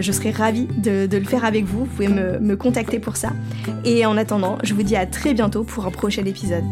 je 0.00 0.12
serai 0.12 0.32
ravie 0.40 0.66
de, 0.66 1.08
le 1.10 1.24
faire 1.24 1.44
avec 1.44 1.64
vous. 1.64 1.80
Vous 1.80 1.86
pouvez 1.86 2.08
me, 2.08 2.38
me 2.38 2.56
contacter 2.56 2.98
pour 2.98 3.16
ça. 3.16 3.32
Et 3.84 4.04
en 4.06 4.16
attendant, 4.16 4.58
je 4.62 4.74
vous 4.74 4.82
dis 4.82 4.96
à 4.96 5.06
très 5.06 5.34
bientôt 5.34 5.64
pour 5.64 5.86
un 5.86 5.90
prochain 5.90 6.24
épisode. 6.24 6.64